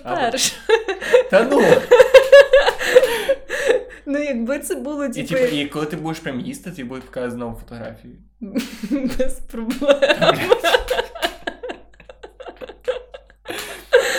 [0.05, 0.57] А перше.
[1.31, 1.61] Та ну!
[4.09, 7.05] Ну, якби це було, І, типу, типу, і коли ти будеш прям їсти, тобі будуть
[7.05, 8.14] показувати знову фотографії.
[9.18, 10.38] без проблем.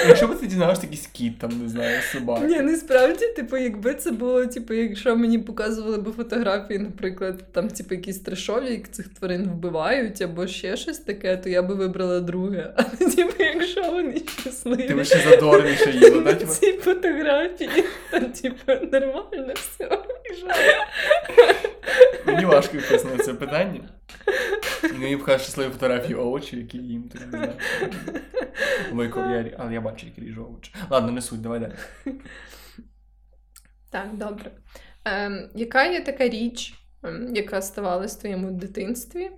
[0.07, 2.45] Якщо б ти дізнався якийсь кіт, там, не знаю, собака.
[2.45, 7.95] Ні, насправді, типу, якби це було, типу, якщо мені показували б фотографії, наприклад, там, типу,
[7.95, 12.73] якісь трешові, як цих тварин вбивають, або ще щось таке, то я би вибрала друге.
[12.75, 14.83] А типу, якщо вони щасливі.
[14.87, 16.33] Ти би ще задорніше їла, да?
[16.33, 19.89] Типу, Ці фотографії, то, типу, нормально все.
[22.25, 23.81] Мені важко відповісти на це питання.
[24.83, 27.57] Мені покажуть щасливі фотографії овочі, які їм так.
[28.93, 30.73] Лойко, я, але я бачу, як ріжу овочі.
[30.89, 31.73] Ладно, не суть, давай далі.
[33.89, 34.51] Так, добре.
[35.05, 39.31] Ем, яка є така річ, ем, яка ставалась в твоєму дитинстві,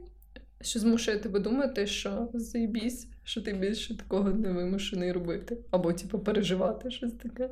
[0.62, 5.58] що змушує тебе думати, що заїбісь, що ти більше такого не вимушений робити?
[5.71, 7.49] Або, типу, переживати щось таке?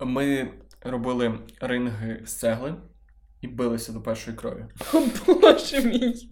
[0.00, 0.50] Ми
[0.82, 2.74] робили ринги з цегли
[3.46, 4.64] і билися до першої крові.
[4.92, 6.28] О Боже мій!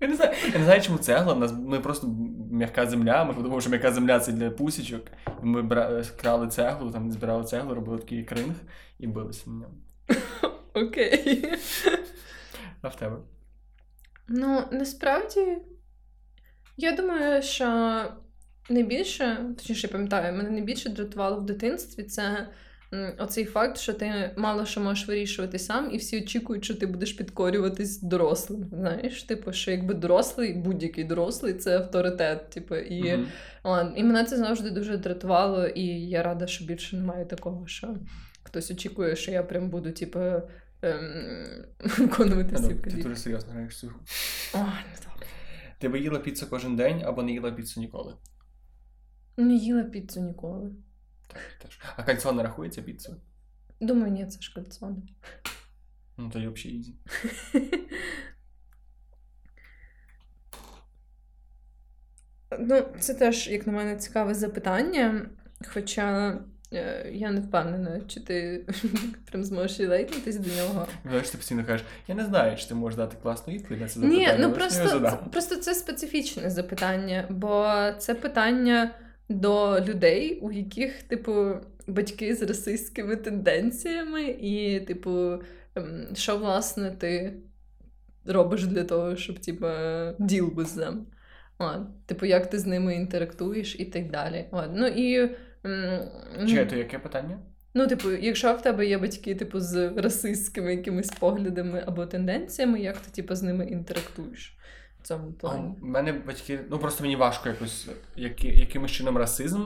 [0.00, 1.34] Я не знаю, я не знаю, чому цегла.
[1.34, 2.06] У нас ми просто
[2.52, 3.24] м'яка земля.
[3.24, 5.06] Ми подумали, що м'яка земля це для пусічок.
[5.42, 6.04] Ми бра...
[6.20, 8.54] крали цеглу, там збирали цеглу, робили такий як ринг
[8.98, 9.74] і билися на ньому.
[10.74, 11.54] Окей.
[12.82, 13.16] А в тебе?
[14.28, 15.58] Ну, насправді,
[16.76, 18.04] я думаю, що
[18.70, 22.48] найбільше, точніше, я пам'ятаю, мене найбільше дратувало в дитинстві це
[23.18, 27.12] оцей факт, що ти мало що можеш вирішувати сам, і всі очікують, що ти будеш
[27.12, 28.64] підкорюватись дорослим.
[28.72, 32.50] Знаєш, типу, що якби дорослий, будь-який дорослий це авторитет.
[32.50, 33.26] Типу, і.
[33.62, 37.96] О, і мене це завжди дуже дратувало, і я рада, що більше немає такого, що
[38.42, 40.20] хтось очікує, що я прям буду, типу,
[40.82, 41.64] ем,
[41.98, 43.92] виконувати А, всі ну, Ти дуже серйозно граєш цю.
[45.78, 48.14] Ти би їла піцу кожен день або не їла піцу ніколи.
[49.36, 50.70] Не їла піцу ніколи.
[51.32, 51.80] Так, теж.
[51.96, 53.16] А кальцон не рахується піцею?
[53.80, 54.96] Думаю, ні, це ж кальцони.
[56.16, 56.94] Ну, тоді взагалі easy.
[62.58, 65.26] Ну, це теж, як на мене, цікаве запитання.
[65.66, 66.38] Хоча
[66.72, 68.66] е, я не впевнена, чи ти
[69.30, 70.86] прям зможеш релейтнутись до нього.
[71.04, 74.00] Знаєш, ти постійно кажеш, я не знаю, чи ти можеш дати класну відповідь на це
[74.00, 78.94] Ні, ну просто, просто це специфічне запитання, бо це питання
[79.30, 81.54] до людей, у яких, типу,
[81.86, 85.38] батьки з расистськими тенденціями, і, типу,
[85.74, 87.32] ем, що власне ти
[88.24, 90.96] робиш для того, щоб типу, deal with them.
[91.58, 94.44] От, типу, як ти з ними інтерактуєш і так далі.
[94.50, 95.30] От, ну і.
[96.46, 97.38] Чекай, то яке питання?
[97.74, 102.96] Ну, типу, якщо в тебе є батьки, типу, з расистськими якимись поглядами або тенденціями, як
[102.98, 104.56] ти типу, з ними інтерактуєш
[105.02, 105.32] в цьому
[105.82, 109.64] У мене батьки, ну просто мені важко якось які, якимось чином расизм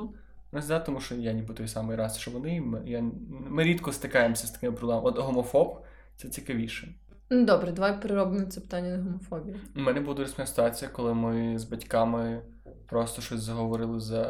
[0.53, 2.61] роздати, тому що я ніби той самий рас, що вони.
[2.61, 5.09] Ми, я, ми рідко стикаємося з такими проблемами.
[5.09, 5.85] От гомофоб
[6.17, 6.95] це цікавіше.
[7.31, 9.57] Ну, добре, давай переробимо це питання на гомофобію.
[9.77, 12.43] У мене була дуже ситуація, коли ми з батьками
[12.87, 14.23] просто щось заговорили за,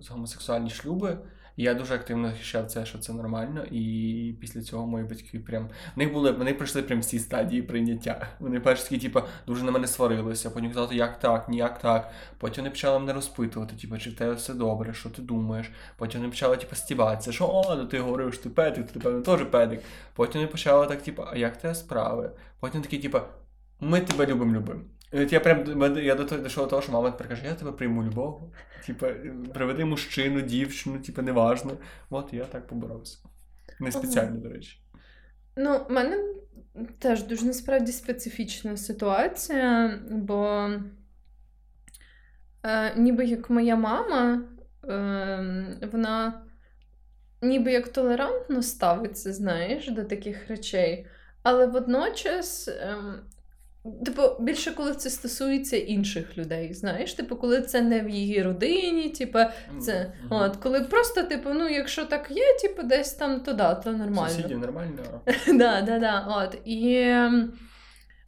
[0.00, 1.18] за гомосексуальні шлюби.
[1.60, 3.64] Я дуже активно захищав це, що це нормально.
[3.70, 5.68] І після цього мої батьки прям.
[5.96, 8.28] В були, вони пройшли прям всі стадії прийняття.
[8.40, 12.12] Вони перші такі, типу, дуже на мене сварилися, потім казали, як так, ніяк так.
[12.38, 15.70] Потім вони почали мене розпитувати, типу, чи в тебе все добре, що ти думаєш.
[15.96, 19.20] Потім вони почали, типу, стібатися, що о, ну ти говорив, що ти педик, ти певно
[19.20, 19.80] теж педик.
[20.14, 22.30] Потім вони почали так, типу, а як тебе справи?
[22.60, 23.18] Потім такі, типу,
[23.80, 24.80] ми тебе любимо, любимо.
[25.12, 27.72] От я прям я до того дійшов до того, що мама тепер каже, я тебе
[27.72, 28.52] прийму любого.
[28.86, 29.12] Типа,
[29.54, 31.72] приведи мужчину, дівчину, типа, неважно.
[32.10, 33.18] От я так поборовся.
[33.80, 34.80] Не спеціально, до речі.
[35.56, 36.24] Ну, в мене
[36.98, 40.70] теж дуже насправді специфічна ситуація, бо
[42.62, 44.42] е, ніби як моя мама,
[44.84, 46.42] е, вона
[47.42, 51.06] ніби як толерантно ставиться, знаєш, до таких речей,
[51.42, 52.70] але водночас.
[54.04, 59.08] Типу, більше коли це стосується інших людей, знаєш, типу, коли це не в її родині,
[59.08, 59.38] типу,
[59.80, 60.42] це Мгм.
[60.42, 64.28] от коли просто, типу, ну, якщо так є, типу, десь там, то да, то нормально.
[64.28, 65.02] Сусідів нормально.
[65.46, 66.26] да, да, да.
[66.28, 66.58] От.
[66.64, 67.52] І, ем,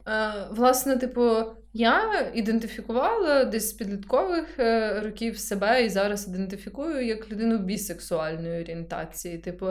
[0.07, 1.31] е, власне, типу,
[1.73, 9.37] я ідентифікувала десь з підліткових е, років себе і зараз ідентифікую як людину бісексуальної орієнтації.
[9.37, 9.67] Типу,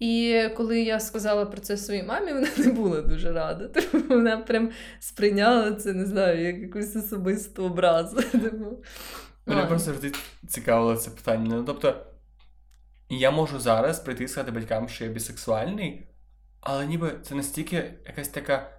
[0.00, 3.68] і коли я сказала про це своїй мамі, вона не була дуже рада.
[3.68, 8.20] Типу, вона прям сприйняла це, не знаю, як якусь особисту образу.
[9.46, 10.12] Мене просто завжди
[10.48, 11.56] цікавило це питання.
[11.56, 12.06] Ну, тобто,
[13.08, 16.06] я можу зараз прийти і сказати батькам, що я бісексуальний,
[16.60, 18.70] але ніби це настільки якась така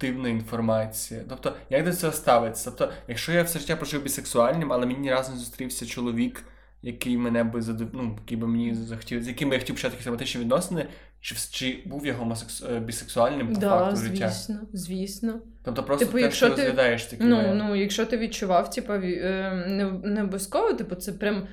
[0.00, 1.24] дивна інформація.
[1.28, 2.70] Тобто, як до цього ставиться?
[2.70, 6.44] Тобто, якщо я все життя прожив бісексуальним, але мені ні разу не зустрівся чоловік,
[6.82, 7.88] який мене би задов...
[7.92, 10.88] ну, який би мені захотів, з яким я хотів почати якісь романтичні відносини,
[11.20, 12.62] чи, чи був я гомосекс...
[12.62, 14.28] е, бісексуальним по Да, факту життя?
[14.30, 15.40] звісно, звісно.
[15.68, 17.64] Тобто просто Типу, те, якщо що ти- розглядаєш такі Ну, варіанти.
[17.64, 21.46] ну, якщо ти відчував, типу, е, не, не обов'язково, типу, це прям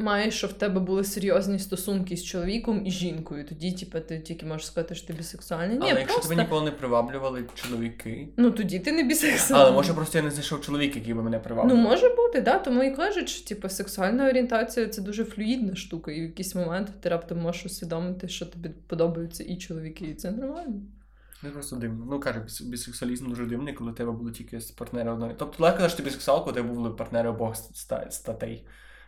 [0.00, 3.44] має, що в тебе були серйозні стосунки з чоловіком і жінкою.
[3.44, 5.78] Тоді, типу, ти тільки можеш сказати, що ти бісексуальний.
[5.78, 6.30] Ні, Але якщо просто...
[6.30, 8.28] тебе ніколи не приваблювали чоловіки.
[8.36, 9.66] Ну тоді ти не бісексуальний.
[9.66, 12.58] Але може просто я не знайшов чоловіка, який би мене Ну, може бути, да.
[12.58, 16.88] Тому і кажуть, що типу, сексуальна орієнтація це дуже флюїдна штука, і в якийсь момент
[17.00, 20.74] ти раптом можеш усвідомити, що тобі подобаються і чоловіки, і це нормально.
[21.42, 22.06] Це просто дивно.
[22.10, 25.34] Ну кажу, бісексуалізм дуже дивний, коли у тебе були тільки партнери одної.
[25.38, 27.56] Тобто легко що ти бісексуал, коли тебе були партнери обох
[28.10, 28.66] статей.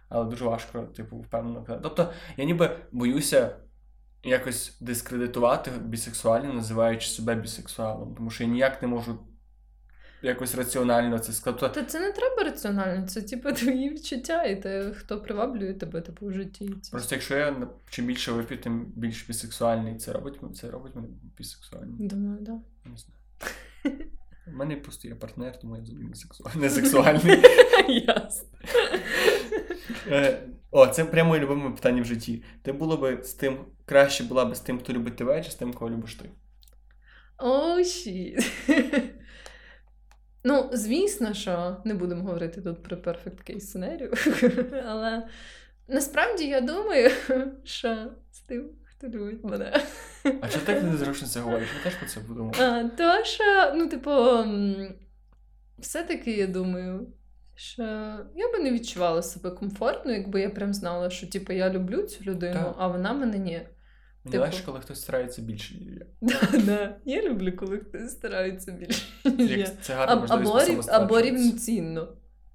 [0.09, 1.81] Але дуже важко, типу, впевнено.
[1.83, 3.57] Тобто, я ніби боюся
[4.25, 8.15] якось дискредитувати бісексуалів, називаючи себе бісексуалом.
[8.15, 9.19] Тому що я ніяк не можу
[10.23, 11.81] якось раціонально це сказати.
[11.81, 16.27] Та це не треба раціонально, це типу твої відчуття, і те, хто приваблює тебе типу,
[16.27, 16.75] в житті.
[16.83, 16.91] Це...
[16.91, 19.97] Просто якщо я чим більше вип'ю, тим більш бісексуальний.
[19.97, 21.97] Це робить, це робить мене бісексуальним.
[21.99, 22.53] Думаю, да.
[22.85, 23.99] Не знаю.
[24.47, 26.71] У мене просто є партнер, тому я взагалі не сексуальний.
[26.71, 27.43] Сексуальний.
[27.89, 28.49] Ясно.
[30.07, 32.43] Е, О, це прямо моє любиме питання в житті.
[32.63, 35.55] Ти було би з тим, краще була би з тим, хто любить тебе, чи з
[35.55, 36.31] тим, кого любиш ти?
[37.39, 38.53] О, щіт.
[40.45, 44.13] Ну, звісно, що не будемо говорити тут про perfect case сценарію,
[44.87, 45.27] але
[45.89, 47.11] насправді я думаю,
[47.65, 47.97] що
[48.33, 49.83] з тим, хто любить мене.
[50.25, 51.69] А чого так незручно це говориш?
[51.79, 52.57] Я теж про це подумав.
[52.97, 54.11] То що, ну, типу,
[55.79, 57.07] все-таки я думаю,
[57.55, 57.83] що
[58.35, 62.25] я би не відчувала себе комфортно, якби я прям знала, що типу, я люблю цю
[62.25, 62.75] людину, Так.
[62.79, 63.61] а вона мене ні.
[64.25, 66.07] Мені типу- легше, коли хтось старається більше, ніж я.
[66.21, 66.97] Да, да.
[67.05, 69.03] Я люблю, коли хтось старається більше.
[69.39, 69.67] ніж я.
[69.83, 72.09] Це гарна А- можливість Або, рівноцінно.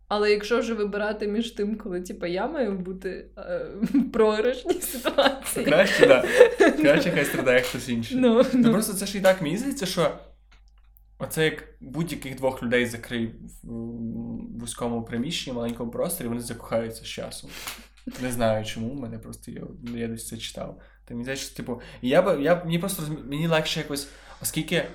[0.07, 5.65] Але якщо вже вибирати між тим, коли типу, я маю бути е, в програшній ситуації.
[5.65, 6.25] краще, так.
[6.81, 8.17] Краще хай страдає хтось інший.
[8.17, 10.11] Ну, Ну ну, просто це ж і так мені здається, що
[11.19, 13.67] оце як будь-яких двох людей закрий в
[14.59, 17.49] вузькому приміщенні, маленькому просторі, вони закохаються з часом.
[18.21, 19.61] Не знаю чому, мене просто я,
[19.95, 20.81] я десь це читав.
[21.05, 24.07] Та мені що, типу, я б я мені просто розумі- мені легше якось,
[24.41, 24.85] оскільки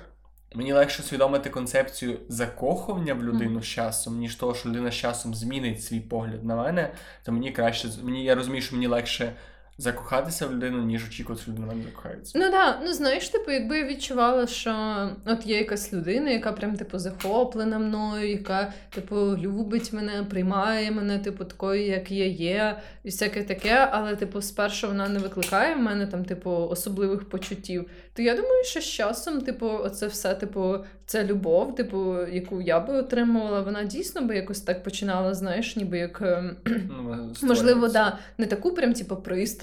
[0.55, 5.35] мені легше усвідомити концепцію закохування в людину з часом, ніж того, що людина з часом
[5.35, 6.93] змінить свій погляд на мене,
[7.23, 9.33] то мені краще мені я розумію, що мені легше
[9.81, 12.39] закохатися в людину, ніж очікувати, що людина закохається.
[12.39, 14.73] Ну да, ну знаєш, типу, якби я відчувала, що
[15.25, 21.19] от є якась людина, яка прям типу захоплена мною, яка типу любить мене, приймає мене,
[21.19, 25.79] типу, такою, як я є, і всяке таке, але типу, спершу вона не викликає в
[25.79, 27.85] мене там, типу, особливих почуттів.
[28.13, 30.75] То я думаю, що з часом, типу, оце все, типу,
[31.05, 35.97] ця любов, типу, яку я би отримувала, вона дійсно би якось так починала, знаєш, ніби
[35.97, 36.21] як.
[36.21, 39.15] ем, Ну, Можливо, да, не таку прям, типу,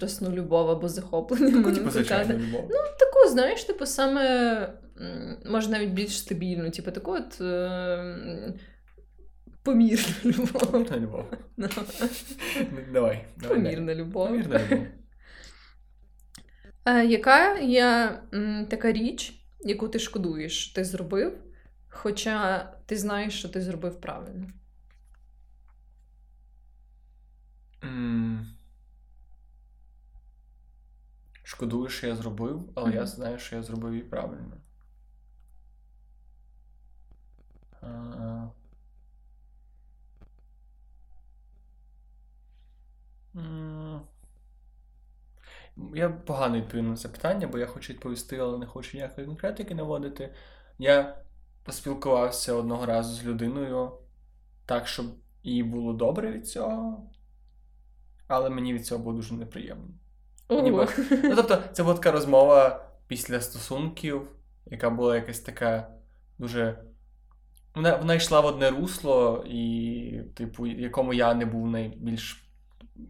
[0.08, 1.62] пристрасну любов або захоплення.
[1.62, 2.70] Таку, типу, звичайну любов.
[2.98, 4.74] Таку, знаєш, типу, саме
[5.46, 8.54] може навіть більш стабільну, типу, таку от е,
[9.62, 10.70] помірну любов.
[10.70, 11.24] Помірна любов.
[11.56, 11.68] Ну,
[12.92, 13.24] Давай.
[13.36, 14.28] давай Помірна любов.
[14.28, 14.86] Помірна любов.
[16.84, 21.38] Е, яка є м, така річ, яку ти шкодуєш, що ти зробив,
[21.88, 24.46] хоча ти знаєш, що ти зробив правильно?
[27.84, 28.57] М.
[31.48, 34.56] Шкодую, що я зробив, але я знаю, що я зробив і правильно.
[37.82, 38.48] А.
[45.94, 49.74] Я погано відповім на це питання, бо я хочу відповісти, але не хочу ніякої конкретики
[49.74, 50.34] наводити.
[50.78, 51.22] Я
[51.64, 53.92] поспілкувався одного разу з людиною
[54.66, 55.06] так, щоб
[55.42, 57.10] їй було добре від цього,
[58.26, 59.94] але мені від цього було дуже неприємно.
[60.62, 60.88] Ніби-
[61.24, 64.28] Ну, тобто, це була така розмова після стосунків,
[64.66, 65.88] яка була якась така
[66.38, 66.78] дуже.
[67.74, 72.44] Вона, вона йшла в одне русло, і, типу, якому я не був найбільш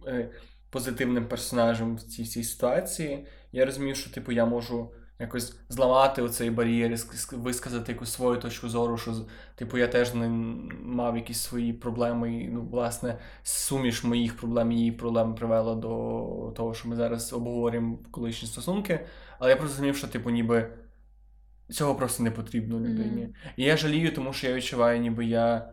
[0.06, 0.30] е,
[0.70, 3.26] позитивним персонажем в цій всій ситуації.
[3.52, 6.98] Я розумів, що типу, я можу якось зламати оцей бар'єр,
[7.32, 9.14] висказати якусь свою точку зору, що
[9.54, 10.28] типу, я теж не
[10.82, 12.42] мав якісь свої проблеми.
[12.42, 17.32] І, ну, власне, суміш моїх проблем і її проблем привела до того, що ми зараз
[17.32, 19.06] обговорюємо колишні стосунки.
[19.38, 20.70] Але я просто розумів, що, типу, ніби
[21.70, 23.22] цього просто не потрібно людині.
[23.22, 23.34] Мгм.
[23.56, 25.72] І я жалію, тому що я відчуваю, ніби я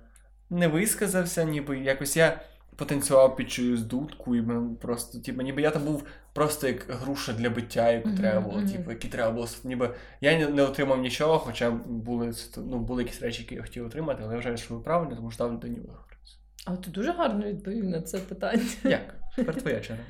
[0.49, 2.41] не висказався, ніби якось я
[2.75, 6.03] потанцював під чиюсь дудку, і мен- просто, типу, ніби я там був
[6.33, 9.47] просто як груша для биття, яку Мгм, треба було, типу, які треба було.
[9.63, 14.19] Ніби я не, отримав нічого, хоча були, ну, були якісь речі, які я хотів отримати,
[14.23, 16.37] але я вважаю, що ви правильно, тому що дав людині вигратися.
[16.65, 18.63] А ти дуже гарно відповів на це питання.
[18.83, 19.15] Як?
[19.35, 20.03] Тепер твоя черга.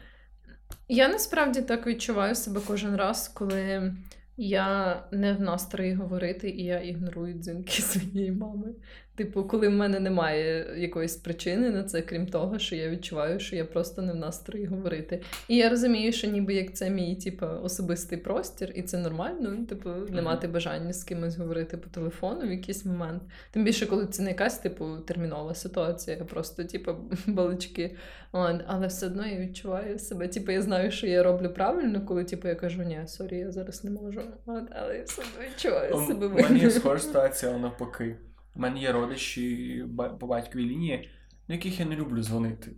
[0.88, 3.93] Я насправді так відчуваю себе кожен раз, коли
[4.38, 8.68] я не в настрої говорити, і я ігнорую дзвінки своєї мами.
[9.16, 13.55] Типу, коли в мене немає якоїсь причини на це, крім того, що я відчуваю, що
[13.55, 15.22] я просто не в настрої говорити.
[15.47, 19.66] І я розумію, що ніби як це мій типу, особистий простір, і це нормально, ну,
[19.66, 23.24] типу, не мати бажання з кимось говорити по телефону в якийсь момент.
[23.51, 26.91] Тим більше, коли це не якась типу термінова ситуація, а просто типу
[27.28, 27.95] балачки.
[28.32, 30.28] От, але все одно я відчуваю себе.
[30.28, 33.84] Типу, я знаю, що я роблю правильно, коли типу, я кажу, ні, sorry, я зараз
[33.84, 34.22] не можу.
[34.45, 38.16] Але я все одно відчуваю себе мене є схожа ситуація, навпаки.
[38.55, 39.83] У мене є родичі
[40.19, 41.09] по батьковій лінії,
[41.47, 42.71] на яких я не люблю дзвонити.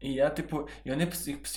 [0.00, 1.08] І я, типу, і вони,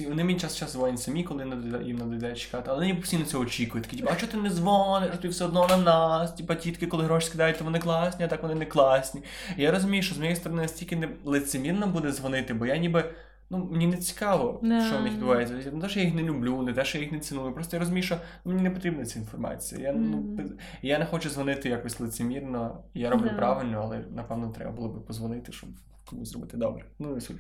[0.08, 1.44] вони мені час час дзвонять самі, коли
[1.86, 3.86] їм надоїдає чекати, але вони постійно цього очікують.
[3.88, 7.04] Такі, типу, а чого ти не дзвониш, ти все одно на нас, типу, тітки, коли
[7.04, 9.22] гроші скидають, то вони класні, а так вони не класні.
[9.58, 13.14] І я розумію, що з моєї сторони настільки не лицемірно буде дзвонити, бо я ніби.
[13.50, 14.88] Ну, мені не цікаво, Да.
[14.88, 15.72] що в них відбувається.
[15.72, 17.54] Не те, що я їх не люблю, не те, що я їх не ціную.
[17.54, 19.82] Просто я розумію, що мені не потрібна ця інформація.
[19.82, 20.40] Я, ну,
[20.82, 22.84] я не хочу дзвонити якось лицемірно.
[22.94, 23.36] Я роблю Да.
[23.38, 25.70] правильно, але напевно треба було би позвонити, щоб
[26.06, 26.86] комусь зробити добре.
[27.00, 27.38] Ну, не суть.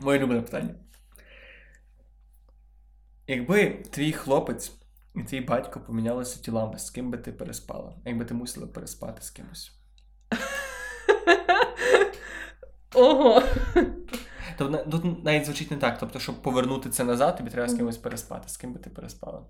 [0.00, 0.74] Моє любиме питання.
[3.26, 4.72] Якби твій хлопець
[5.14, 7.94] і твій батько помінялися тілами, з ким би ти переспала?
[8.04, 9.72] Якби ти мусила переспати з кимось?
[12.94, 13.42] Ого.
[14.58, 15.98] Тобто на- тут навіть звучить не так.
[15.98, 18.48] Тобто, щоб повернути це назад, тобі треба з кимось переспати.
[18.48, 19.46] З ким би ти переспала?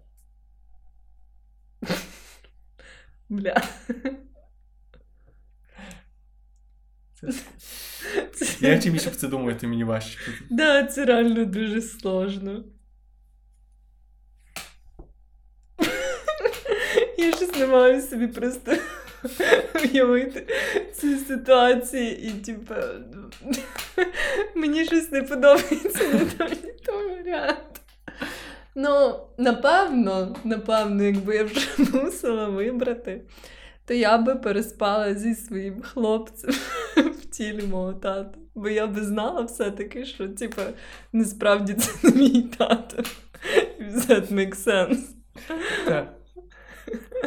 [3.28, 3.62] Бля.
[7.20, 7.32] Це...
[8.34, 8.68] Це...
[8.68, 10.18] Я чим більше про це думаю, тим мені важче.
[10.50, 12.64] Да, це реально дуже сложно.
[17.18, 18.76] Я щось не маю собі просто
[19.74, 20.46] уявити
[20.94, 22.74] цю ситуацію і, типу,
[24.54, 27.80] мені щось не подобається на той той варіант.
[28.74, 33.20] Ну, напевно, напевно, якби я вже мусила вибрати,
[33.86, 36.50] то я би переспала зі своїм хлопцем
[36.96, 38.38] в тілі мого тата.
[38.54, 40.62] Бо я би знала все-таки, що типу,
[41.12, 43.02] насправді це не мій тато.
[43.80, 45.02] That makes sense.
[45.86, 46.14] Так.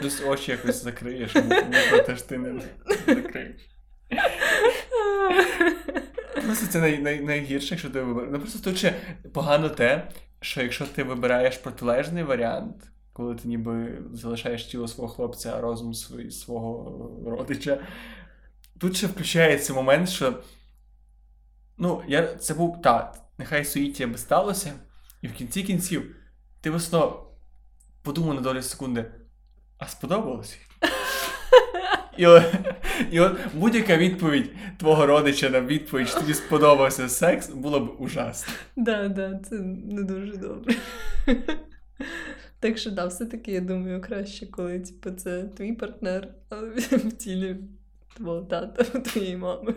[0.01, 2.61] Плюс очі якось закриєш, ну, ну, про те ж ти не
[3.07, 3.61] закриєш.
[6.47, 8.31] Просто це най, най, найгірше, якщо ти вибираєш.
[8.33, 8.95] Ну просто тут ще
[9.33, 15.55] погано те, що якщо ти вибираєш протилежний варіант, коли ти ніби залишаєш тіло свого хлопця,
[15.57, 17.87] а розум свій, свого родича,
[18.79, 20.43] тут ще включається момент, що
[21.77, 24.73] ну, я, це був так, нехай суїття би сталося,
[25.21, 26.15] і в кінці кінців
[26.61, 27.27] ти просто
[28.01, 29.11] подумав на долю секунди,
[29.77, 30.57] а сподобалось?
[32.17, 32.43] І от,
[33.11, 38.53] і от будь-яка відповідь твого родича на відповідь, що тобі сподобався секс, було б ужасно.
[38.75, 39.55] Да, да, це
[39.85, 40.75] не дуже добре.
[42.59, 47.55] Так що да, все-таки я думаю, краще, коли типу, це твій партнер, але в тілі
[48.15, 49.75] твого тата, твоєї мами.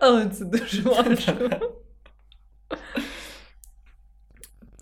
[0.00, 1.32] Але це дуже важко.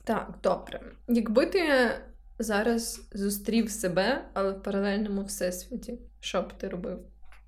[0.04, 0.80] Так, добре.
[1.08, 1.90] Якби ти
[2.38, 6.98] зараз зустрів себе, але в паралельному всесвіті, що б ти робив?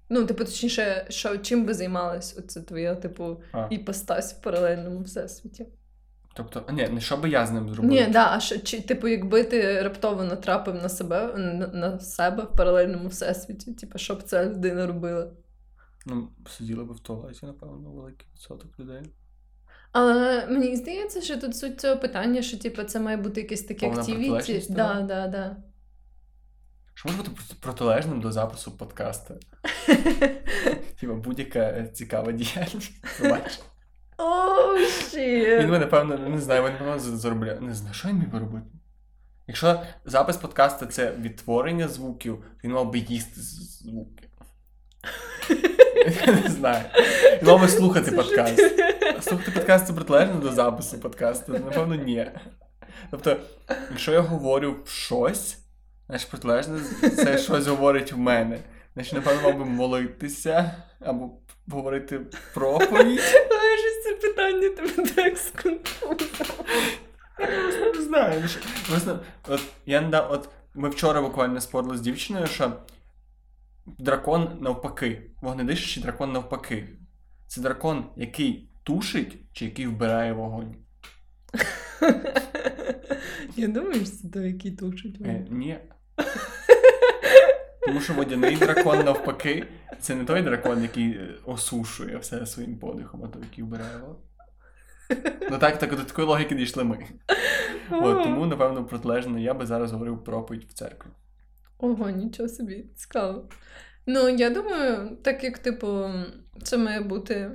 [0.08, 3.66] Ну, типу, точніше, що, чим би займалась оце твоя, типу, А.
[3.70, 5.66] іпостась в паралельному всесвіті?
[6.34, 7.90] Тобто, ні, не що би я з ним зробив.
[7.90, 12.42] Ні, да, а що, чи, типу, якби ти раптово натрапив на себе на, на себе
[12.42, 15.32] в паралельному всесвіті, типу, що б ця людина робила?
[16.06, 19.02] Ну, сиділи би в туалеті, напевно, великий відсоток людей.
[19.92, 23.90] Але мені здається, що тут суть цього питання, що типу, це має бути якесь таке
[23.90, 24.66] активіті.
[24.68, 25.56] Да, да, да.
[26.94, 27.30] Що може бути
[27.60, 29.34] протилежним до запису подкасту?
[31.00, 32.92] Типа будь-яка е, цікава діяльність.
[33.20, 33.60] Побач.
[34.18, 34.76] О,
[35.14, 37.60] Він напевно, не знаю, він напевно заробляє.
[37.60, 38.66] Не знаю, що він міг би робити.
[39.46, 44.28] Якщо запис подкасту це відтворення звуків, він мав би їсти звуки.
[46.26, 46.84] Я не знаю.
[47.42, 48.60] Він мав би слухати подкаст.
[49.20, 51.52] Слухати подкаст це протилежно до запису подкасту?
[51.52, 52.30] Напевно, ні.
[53.10, 53.36] Тобто,
[53.90, 55.58] якщо я говорю щось,
[56.08, 56.80] значить протилежно
[57.16, 58.58] це щось говорить в мене.
[58.94, 61.30] Значить, напевно, мав би молитися або
[61.68, 62.20] говорити
[62.54, 63.20] проповідь.
[63.50, 66.16] Але це питання тебе так сконфузило.
[67.38, 68.42] Я не знаю.
[68.42, 68.48] ну
[68.88, 72.72] Просто, от, я не от, ми вчора буквально спорили з дівчиною, що
[73.86, 75.30] дракон навпаки.
[75.42, 76.88] Вогнедишучий дракон навпаки.
[77.46, 80.76] Це дракон, який тушить чи який вбирає вогонь.
[83.56, 85.16] Я думаю, що це той, який тушить.
[85.24, 85.78] Е, ні.
[87.86, 89.66] Тому що водяний дракон навпаки,
[90.00, 94.16] це не той дракон, який е, осушує все своїм подихом, а той, який вбирає вогонь.
[95.50, 97.06] Ну так, так до такої логіки дійшли ми.
[97.90, 101.10] От, тому, напевно, протилежно я би зараз говорив проповідь в церкві.
[101.78, 103.48] Ого, нічого собі, цікаво.
[104.06, 106.10] Ну, я думаю, так як, типу,
[106.62, 107.50] це має бути,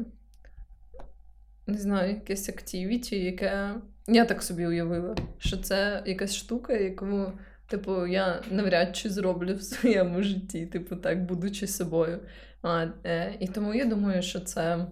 [1.67, 3.75] не знаю, якесь активіті, яке.
[4.07, 7.31] Я так собі уявила, що це якась штука, яку,
[7.67, 12.19] типу, я навряд чи зроблю в своєму житті, типу, так, будучи собою.
[12.61, 14.87] А, е, і тому я думаю, що це.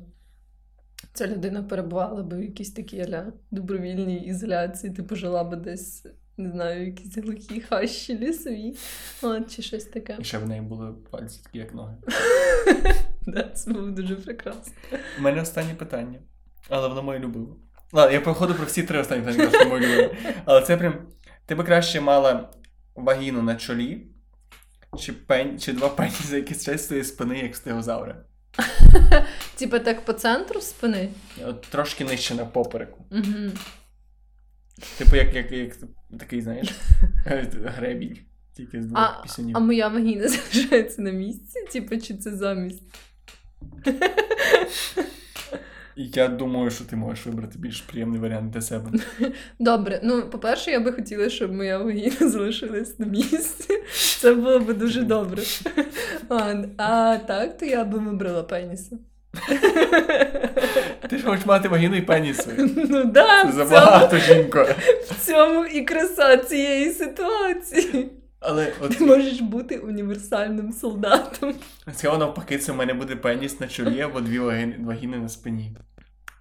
[1.13, 6.05] Ця людина перебувала би в якійсь такій аля добровільній ізоляції, типу жила би десь,
[6.37, 8.75] не знаю, в якійсь глухій хащі лісовій,
[9.21, 10.17] от, чи щось таке.
[10.19, 11.95] І ще в неї були пальці такі, як ноги.
[13.53, 14.73] Це було дуже прекрасно.
[15.19, 16.19] У мене останнє питання,
[16.69, 17.47] але воно моє любиме.
[17.91, 20.33] Ладно, я походу про всі три останні питання, що моє любиме.
[20.45, 20.93] Але це прям.
[21.45, 22.49] Ти би краще мала
[22.95, 24.07] вагіну на чолі,
[24.99, 28.25] чи, пень, чи два пеніси, які з своєї спини, як стегозавра.
[29.55, 31.09] Типа так по центру спини.
[31.45, 33.05] От трошки нижче на попереку.
[33.11, 33.51] Угу.
[34.97, 35.73] Типу, як, як, як
[36.19, 36.69] такий, знаєш,
[37.65, 38.17] гребінь.
[38.53, 39.57] Тільки з двох А, пісюнів.
[39.57, 42.83] а моя вагіна залишається на місці, типу, чи це замість?
[45.95, 48.91] І я думаю, що ти можеш вибрати більш приємний варіант для себе.
[49.59, 53.73] Добре, ну, по-перше, я би хотіла, щоб моя вагіна залишилась на місці.
[54.19, 55.41] Це було би дуже добре.
[56.29, 58.97] А, а так, то я би вибрала пеніса.
[61.09, 62.47] Ти ж хочеш мати вагіну і пеніс.
[62.75, 64.67] Ну да, Це в цьому, забагато, жінко.
[65.09, 68.09] в цьому і краса цієї ситуації.
[68.45, 71.55] Але от Ти можеш бути універсальним солдатом.
[71.95, 75.77] цього навпаки, це в мене буде пеніс на чолі або дві вагіни, на спині.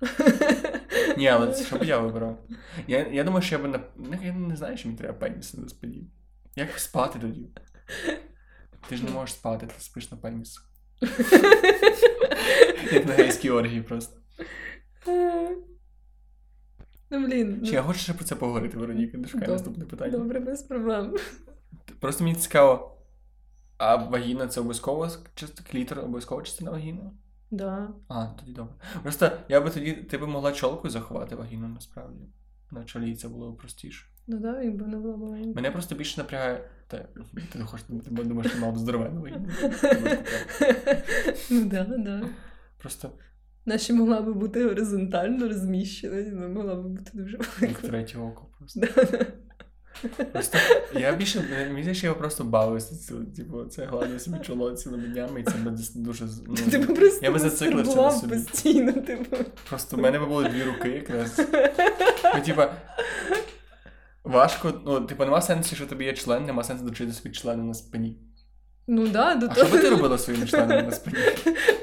[1.16, 2.38] Ні, але це що б я вибрав?
[2.86, 3.80] Я, я думаю, що я би на.
[3.96, 6.10] ну, Я не знаю, що мені треба пеніс на спині.
[6.56, 7.48] Як спати тоді?
[8.88, 10.60] Ти ж не можеш спати, ти спиш на пенісу.
[12.92, 14.16] Як на гейській оргії просто.
[17.10, 17.60] Ну, блін.
[17.64, 19.18] Чи ну, я хочу ще про це поговорити, Вероніка?
[19.28, 20.18] Шукай наступне питання.
[20.18, 21.14] Добре, без проблем.
[22.02, 22.96] Просто мені цікаво,
[23.78, 27.00] а вагіна це обов'язково частина клітор, обов'язкова частина вагіни?
[27.50, 27.88] Да.
[28.08, 28.74] А, тоді добре.
[29.02, 32.24] Просто я би тоді, ти би могла чолкою заховати вагіну насправді.
[32.70, 34.06] На чолі це було б простіше.
[34.26, 35.52] Ну так, да, якби не була маленька.
[35.54, 36.70] Мене просто більше напрягає.
[36.86, 36.98] Та,
[37.52, 39.48] ти не хочеш, ти думаєш, що мав здоровенну вагіну.
[41.50, 42.28] Ну да, да.
[42.78, 43.10] Просто
[43.66, 47.86] Наші могла би бути горизонтально розміщена, і вона могла би бути дуже як велика.
[47.86, 48.46] третє око.
[48.58, 48.80] Просто.
[50.32, 50.58] Просто
[50.94, 52.96] я більше мені здається, я просто бавився.
[52.96, 56.24] Це, типу, це гладив собі чоло цілими днями, і це десь дуже.
[56.46, 58.36] Ну, Ти просто я би зациклився на собі.
[58.36, 59.36] постійно, типу.
[59.68, 61.40] Просто в мене би були дві руки якраз.
[62.34, 62.74] Ну, типа,
[64.24, 67.74] важко, ну, типу, нема сенсу, що тобі є член, нема сенсу дочити собі члени на
[67.74, 68.16] спині.
[68.86, 71.16] Ну да, до А що би ти робила своїми членами на спині?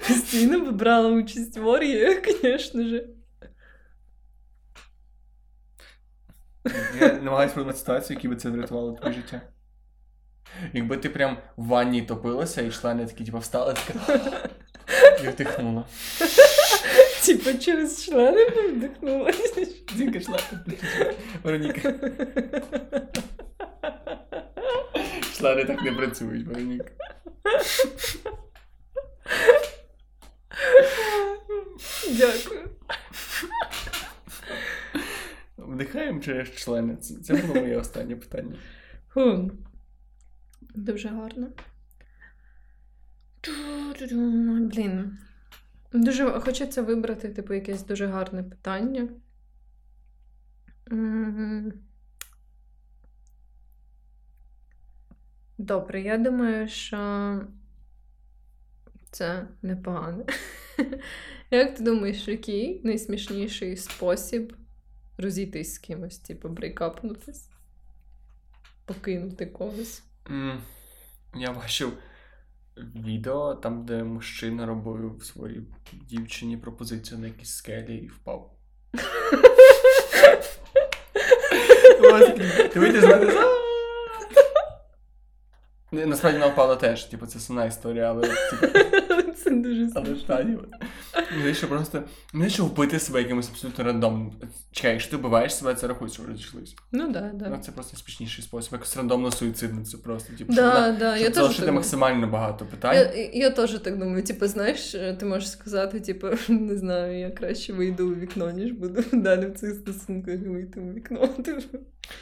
[0.07, 3.03] Постійно би брала участь в оргіях, звісно ж.
[7.01, 9.41] Я намагаюся придумати ситуацію, які би це врятувало твоє життя.
[10.73, 14.19] Якби ти прям в ванні топилася, і члени такі, типу, встали, така
[15.23, 15.83] і вдихнула.
[17.25, 19.65] Типа через члени вдихнулася.
[19.97, 20.77] Тільки члени.
[21.43, 21.93] Вероніка.
[25.37, 26.91] Члени так не працюють, Вероніка.
[32.09, 32.69] Дякую.
[35.69, 36.95] Вдихаємо через члени.
[36.95, 38.55] Це, це було моє останнє питання.
[39.07, 39.47] Хм.
[40.75, 41.47] Дуже гарно.
[44.71, 45.17] Блін.
[45.93, 49.09] Дуже хочеться вибрати, типу, якесь дуже гарне питання.
[55.57, 56.97] Добре, я думаю, що
[59.11, 60.25] це непогано.
[61.51, 64.53] Як ти думаєш, який найсмішніший спосіб
[65.19, 67.49] розійтись з кимось, типу, брейкапнутись?
[68.85, 70.03] Покинути когось?
[70.29, 70.61] М,
[71.35, 71.93] Я бачив
[72.95, 75.61] відео, там, де мужчина робив своїй
[76.09, 78.55] дівчині пропозицію на якійсь скелі і впав.
[82.73, 83.35] Ти вийдеш з.
[85.91, 88.67] Ну, Насправді вона впала теж, типу, це сумна історія, але типу,
[89.33, 90.15] Це дуже але смішно.
[90.15, 90.57] штані.
[91.37, 92.03] Мені що просто.
[92.33, 94.31] Мені що вбити себе якимось абсолютно рандомним.
[94.71, 96.75] Чекай, якщо ти вбиваєш себе, це рахує, що ви розійшлись.
[96.91, 97.57] Ну да, Ну, да.
[97.57, 98.73] це просто смішніший спосіб.
[98.73, 102.27] Якось рандомно суїцидно, це просто, типу, щоб Да, вона- да, щоб теж залишити так максимально
[102.27, 102.95] багато питань.
[102.95, 104.23] Я, я теж так думаю.
[104.23, 109.03] Типу, знаєш, ти можеш сказати, типу, не знаю, я краще вийду у вікно, ніж буду
[109.13, 111.29] далі в цих стосунках вийти у вікно.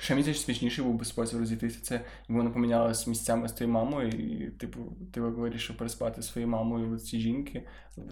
[0.01, 1.79] Ще мені здається, був би спосіб розійтися.
[1.81, 1.93] Це
[2.29, 4.79] якби вона помінялась місцями з твоєю мамою, і, типу,
[5.13, 7.63] ти вирішив переспати зі своєю мамою от жінки,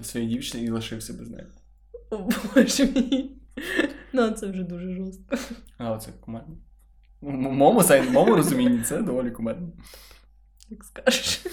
[0.03, 1.47] своєї дівчини, лишився без неї.
[2.09, 2.17] О
[2.55, 3.31] боже мій.
[4.13, 5.37] Ну, це вже дуже жорстко.
[5.77, 6.57] Але це кумедно.
[7.83, 9.71] Сенсі, в моєму розумінні це доволі кумедно.
[10.69, 11.45] Як скажеш.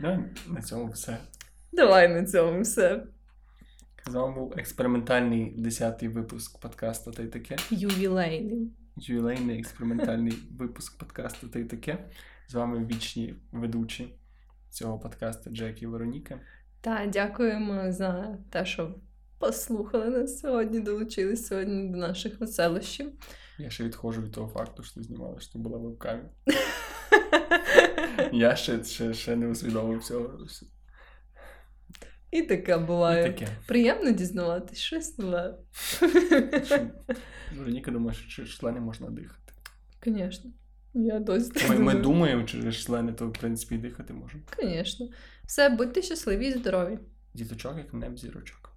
[0.00, 1.18] Ну, на цьому все.
[1.72, 3.06] Давай на цьому все.
[4.06, 7.56] З вами був експериментальний 10-й випуск подкасту та й таке.
[7.70, 8.72] Ювілейний.
[8.96, 12.10] Ювілейний експериментальний випуск подкасту та й таке.
[12.48, 14.19] З вами вічні ведучі
[14.70, 16.40] цього подкасту Джек і Вероніка.
[16.80, 18.94] Та дякуємо за те, що
[19.38, 23.12] послухали нас сьогодні, долучились сьогодні до наших веселощів.
[23.58, 26.22] Я ще відходжу від того факту, що ти знімала, що ти була вебкамі.
[28.32, 30.38] Я ще, ще, ще не усвідомив цього.
[32.30, 33.24] І таке І буває.
[33.24, 33.48] таке.
[33.66, 35.54] Приємно дізнаватись щось нове.
[37.56, 39.52] Вероніка думає, що члени можна дихати.
[40.04, 40.50] Звісно.
[40.94, 42.02] Я досі так Ми, ми думаю.
[42.02, 44.42] думаємо через члени, то в принципі і дихати можемо.
[44.62, 45.08] Звісно.
[45.46, 46.98] Все, будьте щасливі і здорові.
[47.34, 48.69] Діточок, як неб зірочок.